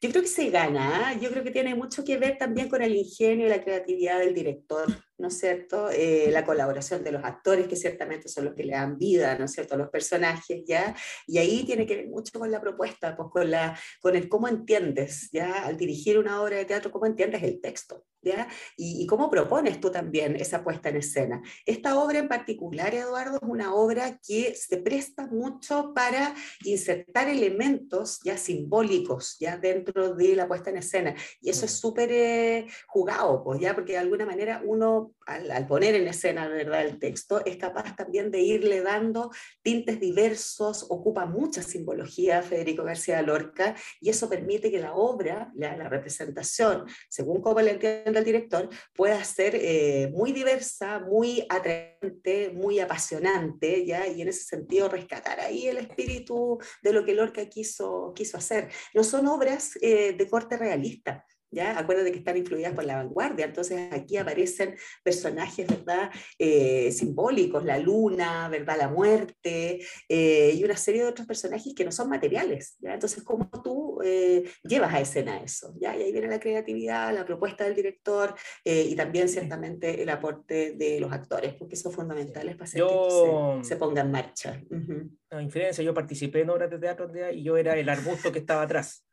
Yo 0.00 0.10
creo 0.10 0.22
que 0.22 0.28
se 0.28 0.50
gana, 0.50 1.08
¿ah? 1.08 1.18
yo 1.20 1.30
creo 1.30 1.44
que 1.44 1.50
tiene 1.50 1.74
mucho 1.74 2.04
que 2.04 2.16
ver 2.16 2.38
también 2.38 2.68
con 2.68 2.82
el 2.82 2.94
ingenio 2.94 3.46
y 3.46 3.50
la 3.50 3.62
creatividad 3.62 4.18
del 4.18 4.34
director, 4.34 4.86
¿no 5.20 5.28
es 5.28 5.38
cierto? 5.38 5.90
Eh, 5.90 6.30
la 6.32 6.44
colaboración 6.44 7.04
de 7.04 7.12
los 7.12 7.22
actores, 7.24 7.68
que 7.68 7.76
ciertamente 7.76 8.28
son 8.28 8.46
los 8.46 8.54
que 8.54 8.64
le 8.64 8.72
dan 8.72 8.96
vida, 8.96 9.36
¿no 9.38 9.44
es 9.44 9.52
cierto?, 9.52 9.74
a 9.74 9.78
los 9.78 9.90
personajes, 9.90 10.62
¿ya? 10.66 10.94
Y 11.26 11.38
ahí 11.38 11.64
tiene 11.64 11.86
que 11.86 11.96
ver 11.96 12.08
mucho 12.08 12.38
con 12.38 12.50
la 12.50 12.60
propuesta, 12.60 13.16
pues 13.16 13.28
con, 13.30 13.50
la, 13.50 13.78
con 14.00 14.16
el 14.16 14.28
cómo 14.28 14.48
entiendes, 14.48 15.30
¿ya? 15.32 15.64
Al 15.64 15.76
dirigir 15.76 16.18
una 16.18 16.42
obra 16.42 16.56
de 16.56 16.64
teatro, 16.64 16.90
cómo 16.90 17.06
entiendes 17.06 17.42
el 17.42 17.60
texto, 17.60 18.04
¿ya? 18.22 18.48
Y, 18.76 19.02
y 19.02 19.06
cómo 19.06 19.30
propones 19.30 19.80
tú 19.80 19.90
también 19.90 20.36
esa 20.36 20.64
puesta 20.64 20.88
en 20.88 20.96
escena. 20.96 21.42
Esta 21.66 21.98
obra 21.98 22.18
en 22.18 22.28
particular, 22.28 22.94
Eduardo, 22.94 23.36
es 23.36 23.48
una 23.48 23.74
obra 23.74 24.18
que 24.26 24.54
se 24.54 24.78
presta 24.78 25.26
mucho 25.26 25.92
para 25.94 26.34
insertar 26.64 27.28
elementos 27.28 28.20
ya 28.24 28.36
simbólicos, 28.36 29.36
ya 29.38 29.58
dentro 29.58 30.14
de 30.14 30.34
la 30.34 30.48
puesta 30.48 30.70
en 30.70 30.78
escena. 30.78 31.14
Y 31.40 31.50
eso 31.50 31.66
es 31.66 31.72
súper 31.72 32.10
eh, 32.12 32.66
jugado, 32.86 33.42
pues 33.44 33.60
ya, 33.60 33.74
porque 33.74 33.92
de 33.92 33.98
alguna 33.98 34.26
manera 34.26 34.62
uno, 34.64 35.09
al, 35.26 35.66
poner 35.66 35.94
en 35.94 36.08
escena, 36.08 36.48
¿verdad?, 36.48 36.82
el 36.82 36.98
texto, 36.98 37.44
es 37.44 37.56
capaz 37.56 37.94
también 37.96 38.30
de 38.30 38.40
irle 38.40 38.82
dando 38.82 39.30
tintes 39.62 40.00
diversos, 40.00 40.86
ocupa 40.88 41.26
mucha 41.26 41.62
simbología 41.62 42.42
Federico 42.42 42.84
García 42.84 43.22
Lorca, 43.22 43.74
y 44.00 44.10
eso 44.10 44.28
permite 44.28 44.70
que 44.70 44.78
la 44.78 44.94
obra, 44.94 45.50
la, 45.54 45.76
la 45.76 45.88
representación, 45.88 46.86
según 47.08 47.40
como 47.40 47.60
le 47.60 47.72
entiende 47.72 48.18
el 48.18 48.24
director, 48.24 48.68
pueda 48.94 49.22
ser 49.24 49.54
eh, 49.54 50.10
muy 50.12 50.32
diversa, 50.32 51.00
muy 51.00 51.46
atraente, 51.48 52.50
muy 52.50 52.80
apasionante, 52.80 53.84
¿ya? 53.84 54.06
y 54.06 54.22
en 54.22 54.28
ese 54.28 54.44
sentido 54.44 54.88
rescatar 54.88 55.40
ahí 55.40 55.66
el 55.66 55.78
espíritu 55.78 56.58
de 56.82 56.92
lo 56.92 57.04
que 57.04 57.14
Lorca 57.14 57.46
quiso, 57.46 58.12
quiso 58.14 58.36
hacer. 58.36 58.68
No 58.94 59.04
son 59.04 59.26
obras 59.26 59.78
eh, 59.80 60.12
de 60.12 60.28
corte 60.28 60.56
realista, 60.56 61.24
¿Ya? 61.52 61.76
Acuérdate 61.78 62.12
que 62.12 62.18
están 62.18 62.36
influidas 62.36 62.72
por 62.74 62.84
la 62.84 62.96
vanguardia, 62.96 63.44
entonces 63.46 63.92
aquí 63.92 64.16
aparecen 64.16 64.76
personajes, 65.02 65.66
¿verdad? 65.66 66.10
Eh, 66.38 66.92
simbólicos, 66.92 67.64
la 67.64 67.76
luna, 67.78 68.48
¿verdad? 68.48 68.76
La 68.78 68.88
muerte, 68.88 69.80
eh, 70.08 70.52
y 70.54 70.62
una 70.62 70.76
serie 70.76 71.02
de 71.02 71.08
otros 71.08 71.26
personajes 71.26 71.74
que 71.74 71.84
no 71.84 71.90
son 71.90 72.08
materiales, 72.08 72.76
¿ya? 72.78 72.94
Entonces, 72.94 73.24
¿cómo 73.24 73.50
tú 73.64 74.00
eh, 74.04 74.44
llevas 74.62 74.94
a 74.94 75.00
escena 75.00 75.42
eso? 75.42 75.74
¿ya? 75.80 75.96
Y 75.96 76.02
ahí 76.02 76.12
viene 76.12 76.28
la 76.28 76.38
creatividad, 76.38 77.12
la 77.12 77.24
propuesta 77.24 77.64
del 77.64 77.74
director 77.74 78.34
eh, 78.64 78.86
y 78.88 78.94
también 78.94 79.28
ciertamente 79.28 80.02
el 80.02 80.08
aporte 80.08 80.74
de 80.76 81.00
los 81.00 81.12
actores, 81.12 81.54
porque 81.54 81.74
son 81.74 81.92
fundamentales 81.92 82.54
para 82.54 82.64
hacer 82.64 82.78
Yo- 82.78 83.58
que 83.60 83.64
se, 83.64 83.74
se 83.74 83.76
ponga 83.76 84.02
en 84.02 84.10
marcha. 84.12 84.62
Ujú. 84.70 85.10
A 85.30 85.42
inferencia, 85.42 85.82
yo 85.82 85.94
participé 85.94 86.42
en 86.42 86.50
obras 86.50 86.70
de 86.70 86.78
teatro 86.78 87.10
y 87.32 87.42
yo 87.42 87.56
era 87.56 87.76
el 87.76 87.88
arbusto 87.88 88.30
que 88.30 88.38
estaba 88.38 88.62
atrás. 88.62 89.04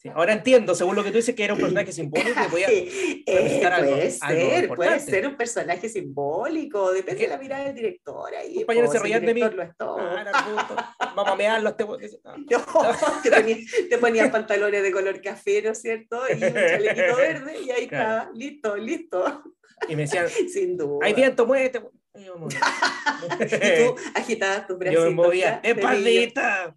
Sí, 0.00 0.08
ahora 0.14 0.32
entiendo, 0.32 0.76
según 0.76 0.94
lo 0.94 1.02
que 1.02 1.10
tú 1.10 1.16
dices, 1.16 1.34
que 1.34 1.42
era 1.42 1.54
un 1.54 1.60
personaje 1.60 1.90
simbólico. 1.92 2.30
Eh, 3.30 3.60
algo- 3.66 3.90
puede 3.90 4.08
algo 4.20 4.50
ser, 4.50 4.68
puede 4.74 5.00
ser 5.00 5.26
un 5.26 5.36
personaje 5.36 5.88
simbólico, 5.88 6.92
depende 6.92 7.22
de 7.24 7.28
la 7.28 7.36
mirada 7.36 7.64
del 7.64 7.74
director. 7.74 8.32
Ahí, 8.34 8.54
compañeros 8.54 8.88
po, 8.90 8.92
se 8.96 8.98
reían 9.00 9.26
de 9.26 9.34
mí. 9.34 9.40
lo 9.40 9.62
es 9.62 9.76
todo. 9.76 9.98
Ah, 10.00 11.12
vamos 11.14 11.32
a 11.32 11.36
mearlo 11.36 11.68
este... 11.70 11.84
te, 13.22 13.30
ponía, 13.30 13.56
te 13.90 13.98
ponían 13.98 14.30
pantalones 14.30 14.82
de 14.82 14.92
color 14.92 15.20
café, 15.20 15.60
¿no 15.62 15.72
es 15.72 15.82
cierto? 15.82 16.22
Y 16.30 16.32
un 16.34 16.40
chalequito 16.54 17.16
verde, 17.18 17.58
y 17.60 17.70
ahí 17.70 17.88
Claro. 17.88 18.18
estaba, 18.18 18.30
listo, 18.34 18.76
listo, 18.76 19.42
Y 19.88 19.96
me 19.96 20.02
decían, 20.02 20.28
sin 20.28 20.76
duda. 20.76 21.04
hay 21.06 21.12
viento, 21.12 21.44
muévete. 21.44 21.82
Y 22.14 22.24
tú 22.24 23.96
agitabas 24.14 24.66
tus 24.66 24.78
bracitos. 24.78 25.04
Yo 25.04 25.10
me 25.10 25.16
movía, 25.16 25.60
¡espaldita! 25.62 26.74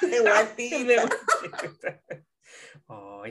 De 0.00 0.20
guatita. 0.20 1.08
Ay, 2.86 3.30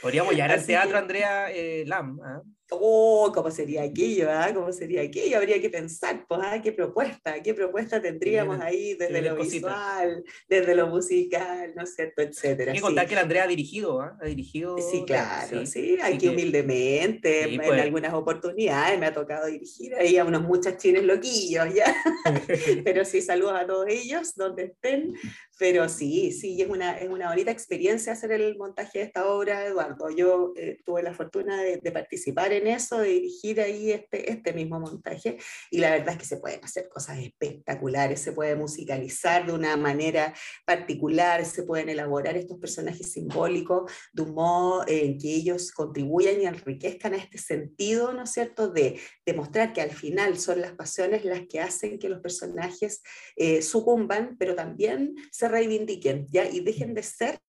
podríamos 0.00 0.32
llegar 0.32 0.52
al 0.52 0.64
teatro 0.64 0.96
Andrea 0.98 1.50
eh, 1.50 1.84
Lam. 1.86 2.20
¿ah? 2.22 2.42
Oh, 2.80 3.30
¿cómo 3.34 3.50
sería 3.50 3.82
aquello? 3.82 4.28
ah? 4.30 4.50
¿Cómo 4.54 4.72
sería 4.72 5.02
aquello? 5.02 5.36
Habría 5.38 5.60
que 5.60 5.70
pensar, 5.70 6.24
pues, 6.28 6.40
ah, 6.42 6.60
¿qué 6.62 6.72
propuesta? 6.72 7.42
¿Qué 7.42 7.54
propuesta 7.54 8.00
tendríamos 8.00 8.60
ahí 8.60 8.94
desde 8.94 9.22
lo 9.22 9.36
visual, 9.36 10.24
desde 10.48 10.74
lo 10.74 10.86
musical, 10.88 11.72
¿no 11.76 11.82
es 11.82 11.94
cierto? 11.94 12.22
Etcétera. 12.22 12.72
Hay 12.72 12.76
que 12.76 12.80
sí. 12.80 12.84
contar 12.84 13.06
que 13.06 13.14
la 13.14 13.20
Andrea 13.22 13.44
ha 13.44 13.48
dirigido, 13.48 14.00
¿ah? 14.00 14.16
Ha 14.20 14.26
dirigido. 14.26 14.76
Sí, 14.78 15.04
claro, 15.06 15.60
sí, 15.60 15.66
sí 15.66 15.98
aquí 16.02 16.18
que- 16.18 16.28
humildemente, 16.30 17.44
Sí, 17.44 17.54
en 17.54 17.60
pues. 17.60 17.80
algunas 17.80 18.14
oportunidades 18.14 18.98
me 18.98 19.06
ha 19.06 19.12
tocado 19.14 19.46
dirigir 19.46 19.94
ahí 19.94 20.16
a 20.16 20.24
unos 20.24 20.42
muchachines 20.42 21.02
loquillos, 21.04 21.66
¿ya? 21.74 21.94
pero 22.84 23.04
sí, 23.04 23.20
saludos 23.22 23.54
a 23.56 23.66
todos 23.66 23.86
ellos, 23.88 24.34
donde 24.34 24.64
estén, 24.64 25.14
pero 25.58 25.88
sí, 25.88 26.32
sí, 26.32 26.60
es 26.60 26.68
una, 26.68 26.98
es 26.98 27.08
una 27.08 27.28
bonita 27.28 27.50
experiencia 27.50 28.12
hacer 28.12 28.32
el 28.32 28.56
montaje 28.56 29.00
de 29.00 29.04
esta 29.04 29.28
obra, 29.28 29.66
Eduardo. 29.66 30.10
Yo 30.10 30.52
eh, 30.56 30.78
tuve 30.84 31.02
la 31.02 31.14
fortuna 31.14 31.62
de, 31.62 31.76
de 31.76 31.92
participar 31.92 32.52
en 32.52 32.61
eso, 32.66 32.98
de 32.98 33.08
dirigir 33.08 33.60
ahí 33.60 33.92
este, 33.92 34.30
este 34.30 34.52
mismo 34.52 34.80
montaje, 34.80 35.38
y 35.70 35.78
la 35.78 35.90
verdad 35.90 36.14
es 36.14 36.18
que 36.18 36.24
se 36.24 36.36
pueden 36.38 36.64
hacer 36.64 36.88
cosas 36.88 37.18
espectaculares, 37.18 38.20
se 38.20 38.32
puede 38.32 38.56
musicalizar 38.56 39.46
de 39.46 39.52
una 39.52 39.76
manera 39.76 40.34
particular, 40.64 41.44
se 41.44 41.62
pueden 41.62 41.88
elaborar 41.88 42.36
estos 42.36 42.58
personajes 42.58 43.12
simbólicos 43.12 43.90
de 44.12 44.22
un 44.22 44.34
modo 44.34 44.84
en 44.86 45.18
que 45.18 45.34
ellos 45.34 45.72
contribuyan 45.72 46.40
y 46.40 46.46
enriquezcan 46.46 47.14
a 47.14 47.18
este 47.18 47.38
sentido, 47.38 48.12
¿no 48.12 48.24
es 48.24 48.30
cierto?, 48.30 48.68
de 48.68 49.00
demostrar 49.26 49.72
que 49.72 49.80
al 49.80 49.90
final 49.90 50.38
son 50.38 50.60
las 50.60 50.72
pasiones 50.72 51.24
las 51.24 51.46
que 51.48 51.60
hacen 51.60 51.98
que 51.98 52.08
los 52.08 52.20
personajes 52.20 53.02
eh, 53.36 53.62
sucumban, 53.62 54.36
pero 54.38 54.54
también 54.54 55.14
se 55.30 55.48
reivindiquen, 55.48 56.26
¿ya? 56.30 56.48
Y 56.48 56.60
dejen 56.60 56.94
de 56.94 57.02
ser 57.02 57.40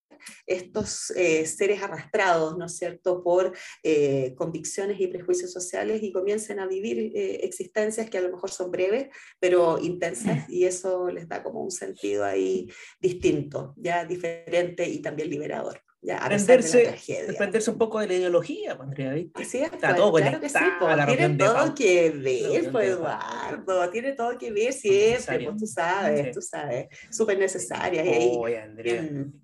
estos 0.46 1.10
eh, 1.16 1.46
seres 1.46 1.82
arrastrados, 1.82 2.56
¿no 2.58 2.66
es 2.66 2.76
cierto?, 2.76 3.22
por 3.22 3.52
eh, 3.82 4.34
convicciones 4.36 5.00
y 5.00 5.06
prejuicios 5.06 5.52
sociales 5.52 6.02
y 6.02 6.12
comiencen 6.12 6.58
a 6.60 6.66
vivir 6.66 7.12
eh, 7.14 7.40
existencias 7.44 8.08
que 8.10 8.18
a 8.18 8.22
lo 8.22 8.30
mejor 8.30 8.50
son 8.50 8.70
breves, 8.70 9.08
pero 9.40 9.78
intensas, 9.80 10.48
y 10.48 10.64
eso 10.64 11.08
les 11.10 11.28
da 11.28 11.42
como 11.42 11.62
un 11.62 11.70
sentido 11.70 12.24
ahí 12.24 12.68
distinto, 13.00 13.74
ya 13.76 14.04
diferente 14.04 14.88
y 14.88 15.00
también 15.00 15.30
liberador, 15.30 15.80
ya 16.02 16.24
a 16.24 16.28
de 16.28 16.36
Desprenderse, 16.36 17.70
un 17.70 17.78
poco 17.78 17.98
de 18.00 18.06
la 18.06 18.14
ideología, 18.14 18.76
pues, 18.76 18.88
Andrea, 18.88 19.14
¿viste? 19.14 19.42
Así 19.42 19.58
es, 19.58 19.72
Está 19.72 19.88
pues, 19.88 19.96
todo 19.96 20.12
claro 20.12 20.40
que 20.40 20.48
sí, 20.48 20.58
pues, 20.78 21.06
tiene 21.06 21.36
todo 21.36 21.74
que 21.74 22.10
ver, 22.10 22.72
pues. 22.72 22.88
Eduardo, 22.90 23.90
tiene 23.90 24.12
todo 24.12 24.38
que 24.38 24.50
ver 24.52 24.72
siempre, 24.72 25.44
pues 25.44 25.56
tú 25.58 25.66
sabes, 25.66 26.26
Sí. 26.26 26.32
tú 26.32 26.40
sabes, 26.42 26.86
súper 27.10 27.38
necesaria. 27.38 28.04
y 28.04 28.36
Oye, 28.36 28.58
Andrea, 28.58 29.00
bien- 29.02 29.43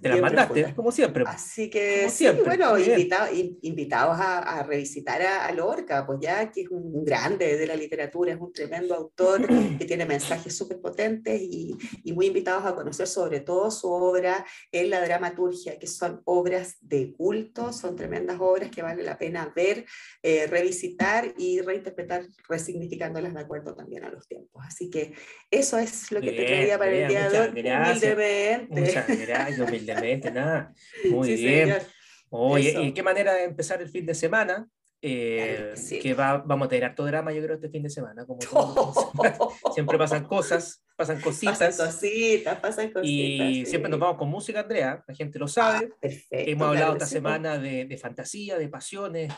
te 0.00 0.08
la 0.08 0.14
bien 0.14 0.22
mandaste, 0.22 0.74
como 0.74 0.90
siempre. 0.92 1.24
Así 1.26 1.68
que 1.70 2.08
sí, 2.08 2.24
siempre, 2.24 2.44
bueno, 2.44 2.74
bien. 2.74 3.08
in- 3.34 3.58
invitados 3.62 4.18
a, 4.18 4.38
a 4.38 4.62
revisitar 4.62 5.20
a, 5.22 5.46
a 5.46 5.52
Lorca, 5.52 6.06
pues 6.06 6.18
ya 6.22 6.50
que 6.50 6.62
es 6.62 6.68
un 6.70 7.04
grande 7.04 7.56
de 7.56 7.66
la 7.66 7.76
literatura, 7.76 8.32
es 8.32 8.40
un 8.40 8.52
tremendo 8.52 8.94
autor 8.94 9.46
que 9.78 9.84
tiene 9.84 10.06
mensajes 10.06 10.56
súper 10.56 10.80
potentes 10.80 11.40
y, 11.40 11.76
y 12.04 12.12
muy 12.12 12.26
invitados 12.26 12.64
a 12.64 12.74
conocer 12.74 13.06
sobre 13.06 13.40
todo 13.40 13.70
su 13.70 13.88
obra 13.90 14.44
en 14.72 14.90
la 14.90 15.00
dramaturgia, 15.04 15.78
que 15.78 15.86
son 15.86 16.22
obras 16.24 16.76
de 16.80 17.12
culto, 17.12 17.72
son 17.72 17.96
tremendas 17.96 18.38
obras 18.40 18.70
que 18.70 18.82
vale 18.82 19.02
la 19.02 19.18
pena 19.18 19.52
ver, 19.54 19.84
eh, 20.22 20.46
revisitar 20.46 21.34
y 21.36 21.60
reinterpretar, 21.60 22.24
resignificándolas 22.48 23.34
de 23.34 23.40
acuerdo 23.40 23.74
también 23.74 24.04
a 24.04 24.10
los 24.10 24.26
tiempos. 24.26 24.62
Así 24.66 24.88
que 24.90 25.12
eso 25.50 25.78
es 25.78 26.10
lo 26.12 26.20
que 26.20 26.26
te 26.32 26.32
Bien, 26.32 26.46
traía 26.46 26.78
para 26.78 26.90
el 26.90 27.02
Andrea, 27.04 27.28
día 27.28 27.30
de 27.30 27.40
hoy, 27.40 27.48
humildemente. 27.48 28.80
Muchas 28.80 29.06
gracias, 29.08 29.57
humildemente, 29.64 30.30
nada. 30.30 30.72
Muy 31.10 31.28
Sí, 31.36 31.44
bien. 31.44 31.64
señor. 31.68 31.82
Oye, 32.30 32.70
Eso. 32.70 32.82
¿y 32.82 32.92
qué 32.92 33.02
manera 33.02 33.32
de 33.34 33.44
empezar 33.44 33.80
el 33.82 33.88
fin 33.88 34.04
de 34.06 34.14
semana? 34.14 34.68
Eh, 35.00 35.54
Claro 35.56 35.70
que 35.70 35.76
sí. 35.76 35.98
que 36.00 36.12
va, 36.14 36.38
vamos 36.38 36.66
a 36.66 36.68
tener 36.68 36.84
harto 36.86 37.04
drama, 37.06 37.32
yo 37.32 37.40
creo, 37.42 37.54
este 37.54 37.68
fin 37.70 37.82
de 37.84 37.90
semana. 37.90 38.26
Como 38.26 38.40
de 38.40 38.46
semana. 39.32 39.38
Siempre 39.72 39.96
pasan 39.96 40.24
cosas, 40.24 40.84
pasan 40.96 41.16
Pasan 41.16 41.22
cositas. 41.22 41.76
cositas, 41.76 42.58
pasan 42.60 42.90
cositas. 42.90 43.04
Y 43.04 43.64
sí. 43.64 43.66
siempre 43.66 43.90
nos 43.90 44.00
vamos 44.00 44.18
con 44.18 44.28
música, 44.28 44.60
Andrea, 44.60 45.02
la 45.06 45.14
gente 45.14 45.38
lo 45.38 45.44
Ah, 45.46 45.48
sabe. 45.48 45.92
perfecto. 46.00 46.50
Hemos 46.50 46.66
hablado 46.68 46.84
claro 46.86 46.92
esta 46.94 47.06
sí, 47.06 47.12
semana 47.14 47.58
de, 47.58 47.84
de 47.84 47.96
fantasía, 47.96 48.58
de 48.58 48.68
pasiones, 48.68 49.32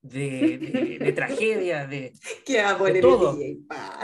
de, 0.00 0.58
de, 0.58 0.98
de 0.98 1.12
tragedia, 1.12 1.86
de, 1.86 2.12
pues. 2.12 2.42
¿Qué 2.46 2.62
va 2.62 2.70
a 2.70 2.78
poner 2.78 2.96
el 2.96 3.02
todo, 3.02 3.36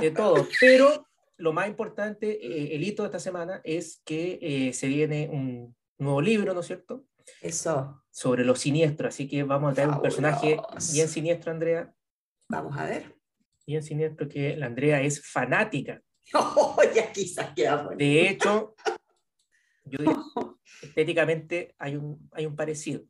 de 0.00 0.10
todo. 0.10 0.48
Pero 0.60 1.07
lo 1.38 1.52
más 1.52 1.68
importante, 1.68 2.44
eh, 2.44 2.74
el 2.74 2.84
hito 2.84 3.02
de 3.02 3.08
esta 3.08 3.20
semana 3.20 3.60
es 3.64 4.02
que 4.04 4.38
eh, 4.42 4.72
se 4.72 4.88
viene 4.88 5.28
un 5.32 5.74
nuevo 5.98 6.20
libro, 6.20 6.52
¿no 6.52 6.60
es 6.60 6.66
cierto? 6.66 7.04
Eso, 7.40 8.02
Sobre 8.10 8.44
lo 8.44 8.56
siniestro. 8.56 9.08
Así 9.08 9.28
que 9.28 9.42
vamos 9.44 9.72
a 9.72 9.74
traer 9.74 9.90
un 9.90 10.02
personaje 10.02 10.58
bien 10.92 11.08
siniestro, 11.08 11.52
Andrea. 11.52 11.92
vamos 12.48 12.76
a 12.76 12.84
ver. 12.84 13.14
Bien 13.66 13.82
siniestro, 13.82 14.28
que 14.28 14.56
la 14.56 14.66
Andrea 14.66 15.00
es 15.00 15.24
fanática. 15.24 16.02
ya 16.94 17.12
quizás 17.12 17.52
poner. 17.54 17.96
De 17.96 18.28
hecho, 18.28 18.74
yo 19.84 19.98
diría, 19.98 20.16
estéticamente 20.82 21.74
hay 21.78 21.96
un, 21.96 22.28
hay 22.32 22.46
un 22.46 22.56
parecido. 22.56 23.02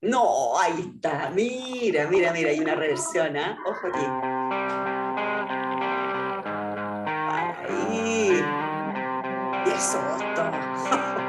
No, 0.00 0.58
ahí 0.58 0.92
está. 0.94 1.30
Mira, 1.30 2.08
mira, 2.08 2.32
mira, 2.32 2.50
hay 2.50 2.60
una 2.60 2.76
reversión, 2.76 3.36
¿ah? 3.36 3.58
Ojo 3.66 3.88
aquí. 3.88 4.37
Y 9.66 9.70
eso, 9.70 9.98
esto. 10.18 10.44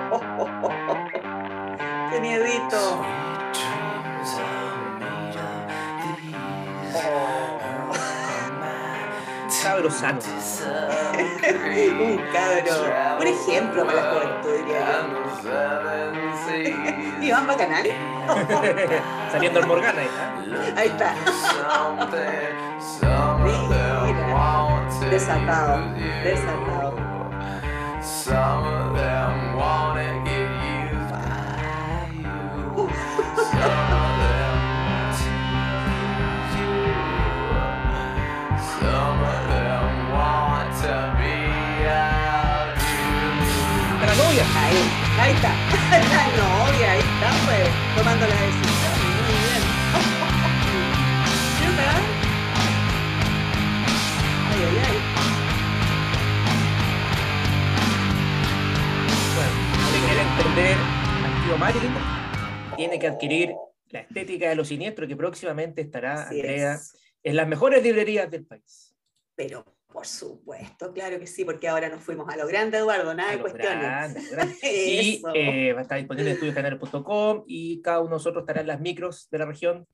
Qué 2.12 2.20
miedito. 2.20 3.02
Oh. 6.96 7.60
Cabro 9.64 9.90
sano. 9.92 10.20
Un 12.00 12.18
cabro. 12.32 12.76
Un 13.20 13.28
ejemplo 13.28 13.86
para 13.86 14.02
la 14.02 14.12
juventud, 14.12 14.54
diría 14.58 14.80
yo. 14.82 14.86
Iván 17.22 17.46
Bacanal. 17.48 17.86
Saliendo 19.32 19.60
el 19.60 19.68
Morgana 19.68 20.02
ahí, 20.02 20.10
¿ah? 20.18 20.34
Ahí 20.78 20.88
está. 20.88 21.14
Desatado, 25.10 25.76
desatado. 26.24 26.79
Some 28.30 28.64
of 28.64 28.94
them 28.96 29.56
wanna 29.58 30.22
get 30.24 30.50
used 30.62 31.10
by 31.10 32.14
you. 32.22 32.86
Some 33.50 33.90
of 34.06 34.14
them 34.22 34.56
use 35.10 35.22
you. 36.60 36.74
Some 38.78 39.20
of 39.34 39.42
them 39.50 39.86
want 40.14 40.70
to 40.84 40.94
be 41.18 41.38
out 41.90 42.78
you. 42.78 43.98
Para 44.00 44.14
la 44.14 44.22
novia. 44.22 44.46
Ahí, 44.62 44.82
ahí 45.22 45.34
está. 45.34 45.52
La 45.90 46.26
novia, 46.38 46.88
ahí 46.92 47.00
está, 47.00 47.30
pues, 47.48 47.68
tomando 47.98 48.28
la 48.28 48.36
entender 60.40 60.78
activo 61.26 61.58
marketing, 61.58 61.90
tiene 62.78 62.98
que 63.00 63.08
adquirir 63.08 63.54
la 63.90 64.00
estética 64.02 64.50
de 64.50 64.56
lo 64.56 64.64
siniestro 64.64 65.08
que 65.08 65.16
próximamente 65.16 65.82
estará, 65.82 66.24
Así 66.24 66.36
Andrea, 66.40 66.76
es. 66.76 66.94
en 67.24 67.36
las 67.36 67.48
mejores 67.48 67.84
librerías 67.84 68.30
del 68.32 68.46
país. 68.46 68.96
Pero, 69.36 69.66
por 69.88 70.06
supuesto, 70.06 70.94
claro 70.94 71.20
que 71.20 71.28
sí, 71.28 71.44
porque 71.44 71.68
ahora 71.68 71.90
nos 71.90 72.02
fuimos 72.02 72.32
a 72.34 72.38
lo 72.38 72.48
grande, 72.48 72.78
Eduardo, 72.78 73.14
nada 73.14 73.32
A 73.32 73.36
de 73.36 73.42
cuestiones. 73.42 73.80
grande, 73.82 74.22
grande. 74.32 74.56
Y 74.64 75.22
eh, 75.34 75.74
va 75.74 75.80
a 75.80 75.82
estar 75.82 75.98
disponible 75.98 76.30
en 76.30 76.34
estudioscanales.com 76.36 77.44
y 77.48 77.82
cada 77.82 78.00
uno 78.00 78.10
de 78.10 78.16
nosotros 78.16 78.44
estará 78.44 78.62
en 78.62 78.68
las 78.68 78.80
micros 78.80 79.28
de 79.32 79.38
la 79.40 79.46
región 79.46 79.88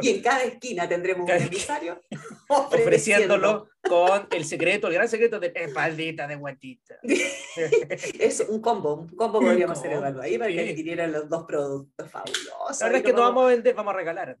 Y 0.00 0.08
en 0.10 0.22
cada 0.22 0.42
esquina 0.44 0.88
tendremos 0.88 1.26
Cada 1.26 1.40
un 1.40 1.46
emisario 1.46 2.02
ofreciéndolo 2.48 3.68
con 3.82 4.26
el 4.30 4.44
secreto, 4.44 4.88
el 4.88 4.94
gran 4.94 5.08
secreto 5.08 5.40
de 5.40 5.52
espaldita 5.54 6.26
de 6.26 6.36
guatita. 6.36 6.96
Es 8.18 8.40
un 8.40 8.60
combo, 8.60 8.94
un 8.94 9.16
combo 9.16 9.40
podríamos 9.40 9.78
hacer, 9.78 9.92
Eduardo, 9.92 10.22
ahí 10.22 10.38
para 10.38 10.50
que 10.50 10.70
adquirieran 10.70 11.12
los 11.12 11.28
dos 11.28 11.44
productos 11.44 12.10
fabulosos. 12.10 12.80
La 12.80 12.86
verdad 12.86 12.98
es 12.98 13.04
que 13.04 13.12
no 13.12 13.20
vamos 13.20 13.44
a 13.44 13.48
vender, 13.48 13.74
vamos 13.74 13.92
a 13.92 13.96
regalar. 13.96 14.38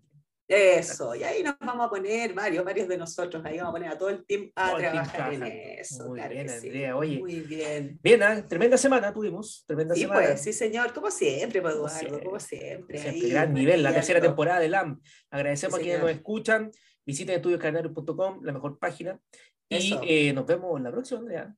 Eso, 0.48 1.14
y 1.14 1.22
ahí 1.22 1.42
nos 1.42 1.56
vamos 1.58 1.86
a 1.86 1.88
poner 1.88 2.34
varios, 2.34 2.64
varios 2.64 2.86
de 2.88 2.98
nosotros, 2.98 3.42
ahí 3.44 3.56
vamos 3.58 3.70
a 3.70 3.72
poner 3.72 3.88
a 3.90 3.96
todo 3.98 4.10
el 4.10 4.24
team 4.26 4.50
a 4.54 4.70
Todo 4.70 4.78
team 4.80 4.92
trabajar 4.92 5.32
en 5.34 5.42
eso. 5.44 6.08
Muy 6.08 6.18
claro 6.18 6.34
bien, 6.34 6.48
sí. 6.48 6.54
Andrea, 6.66 6.96
oye. 6.96 7.18
Muy 7.20 7.40
bien. 7.40 7.98
Bien, 8.02 8.22
¿ah? 8.22 8.46
tremenda 8.46 8.76
semana 8.76 9.12
tuvimos, 9.14 9.64
tremenda 9.66 9.94
Sí, 9.94 10.02
semana. 10.02 10.20
pues, 10.26 10.40
sí, 10.42 10.52
señor, 10.52 10.92
como 10.92 11.10
siempre, 11.10 11.62
pues, 11.62 11.74
Como 11.74 11.86
Eduardo, 11.86 12.00
siempre. 12.08 12.24
como 12.26 12.40
siempre. 12.40 12.98
Siempre 12.98 13.20
ahí, 13.22 13.30
gran 13.30 13.54
nivel, 13.54 13.82
la 13.82 13.94
tercera 13.94 14.20
temporada 14.20 14.60
de 14.60 14.68
LAM. 14.68 15.00
Agradecemos 15.30 15.76
Sí, 15.76 15.80
a 15.80 15.84
quienes 15.84 16.02
nos 16.02 16.10
escuchan. 16.10 16.70
Visiten 17.06 17.36
estudioscanarios.com, 17.36 18.42
la 18.42 18.52
mejor 18.52 18.78
página. 18.78 19.18
Y 19.68 19.98
eh, 20.02 20.32
nos 20.34 20.44
vemos 20.44 20.80
la 20.82 20.90
próxima, 20.90 21.20
Andrea. 21.20 21.54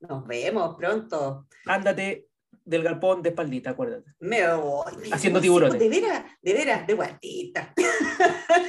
Nos 0.00 0.26
vemos 0.26 0.76
pronto. 0.76 1.46
Ándate 1.66 2.26
del 2.64 2.82
galpón 2.82 3.22
de 3.22 3.28
espaldita, 3.30 3.70
acuérdate. 3.70 4.10
Me 4.20 4.46
voy. 4.54 5.10
Haciendo 5.12 5.38
Sí, 5.40 5.44
tiburones. 5.44 5.78
De 5.78 5.88
veras, 5.88 6.24
de 6.42 6.52
veras, 6.54 6.86
de 6.86 6.94
guatita. 6.94 7.74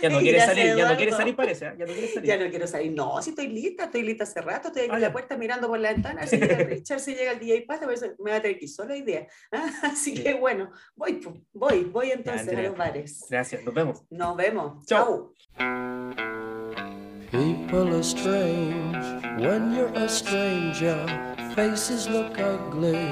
Ya 0.02 0.10
no 0.10 0.20
quiere 0.20 0.38
Gracias, 0.38 0.56
salir, 0.56 0.66
ya 0.66 0.72
no 0.74 0.80
Eduardo. 0.80 0.98
quiere 0.98 1.12
salir, 1.12 1.36
parece. 1.36 1.66
¿ah? 1.68 1.76
Ya 1.78 1.86
no 1.86 1.94
quiere 1.94 2.08
salir. 2.14 2.28
Ya 2.30 2.38
no 2.38 2.50
quiero 2.50 2.68
salir. 2.68 2.92
No, 2.92 3.22
si 3.22 3.30
estoy 3.32 3.48
lista, 3.48 3.86
estoy 3.86 4.04
lista 4.04 4.24
hace 4.24 4.42
rato, 4.42 4.68
estoy 4.68 4.84
aquí 4.84 4.96
en 4.96 5.02
la 5.02 5.12
puerta 5.12 5.38
mirando 5.38 5.68
por 5.68 5.80
la 5.80 5.92
ventana, 5.94 6.22
a 6.22 6.28
si 6.28 6.38
llega 6.38 6.58
Richard, 6.58 7.00
si 7.00 7.16
llega 7.16 7.32
el 7.32 7.40
DJ 7.40 7.62
Pata, 7.68 7.82
pero 7.82 7.92
eso 7.94 8.08
me 8.20 8.32
va 8.32 8.38
a 8.38 8.42
tener 8.42 8.58
que 8.60 8.66
ir 8.66 9.06
día. 9.06 9.28
Ah, 9.52 9.70
Así 9.84 10.16
Sí. 10.16 10.24
que 10.24 10.34
bueno, 10.36 10.72
voy, 10.96 11.14
pues, 11.14 11.36
voy, 11.54 11.84
voy 11.86 12.12
entonces 12.12 12.48
a 12.56 12.62
los 12.62 12.76
bares. 12.78 13.26
Gracias, 13.30 13.64
nos 13.64 13.74
vemos. 13.74 14.04
Nos 14.10 14.36
vemos. 14.36 14.86
Chao. 14.86 15.34
Chau. 15.58 16.16
People 17.32 17.94
are 17.94 18.04
strange 18.04 19.06
when 19.40 19.74
you're 19.76 19.92
a 19.96 20.08
stranger. 20.08 21.06
Faces 21.56 22.08
look 22.10 22.38
ugly 22.38 23.12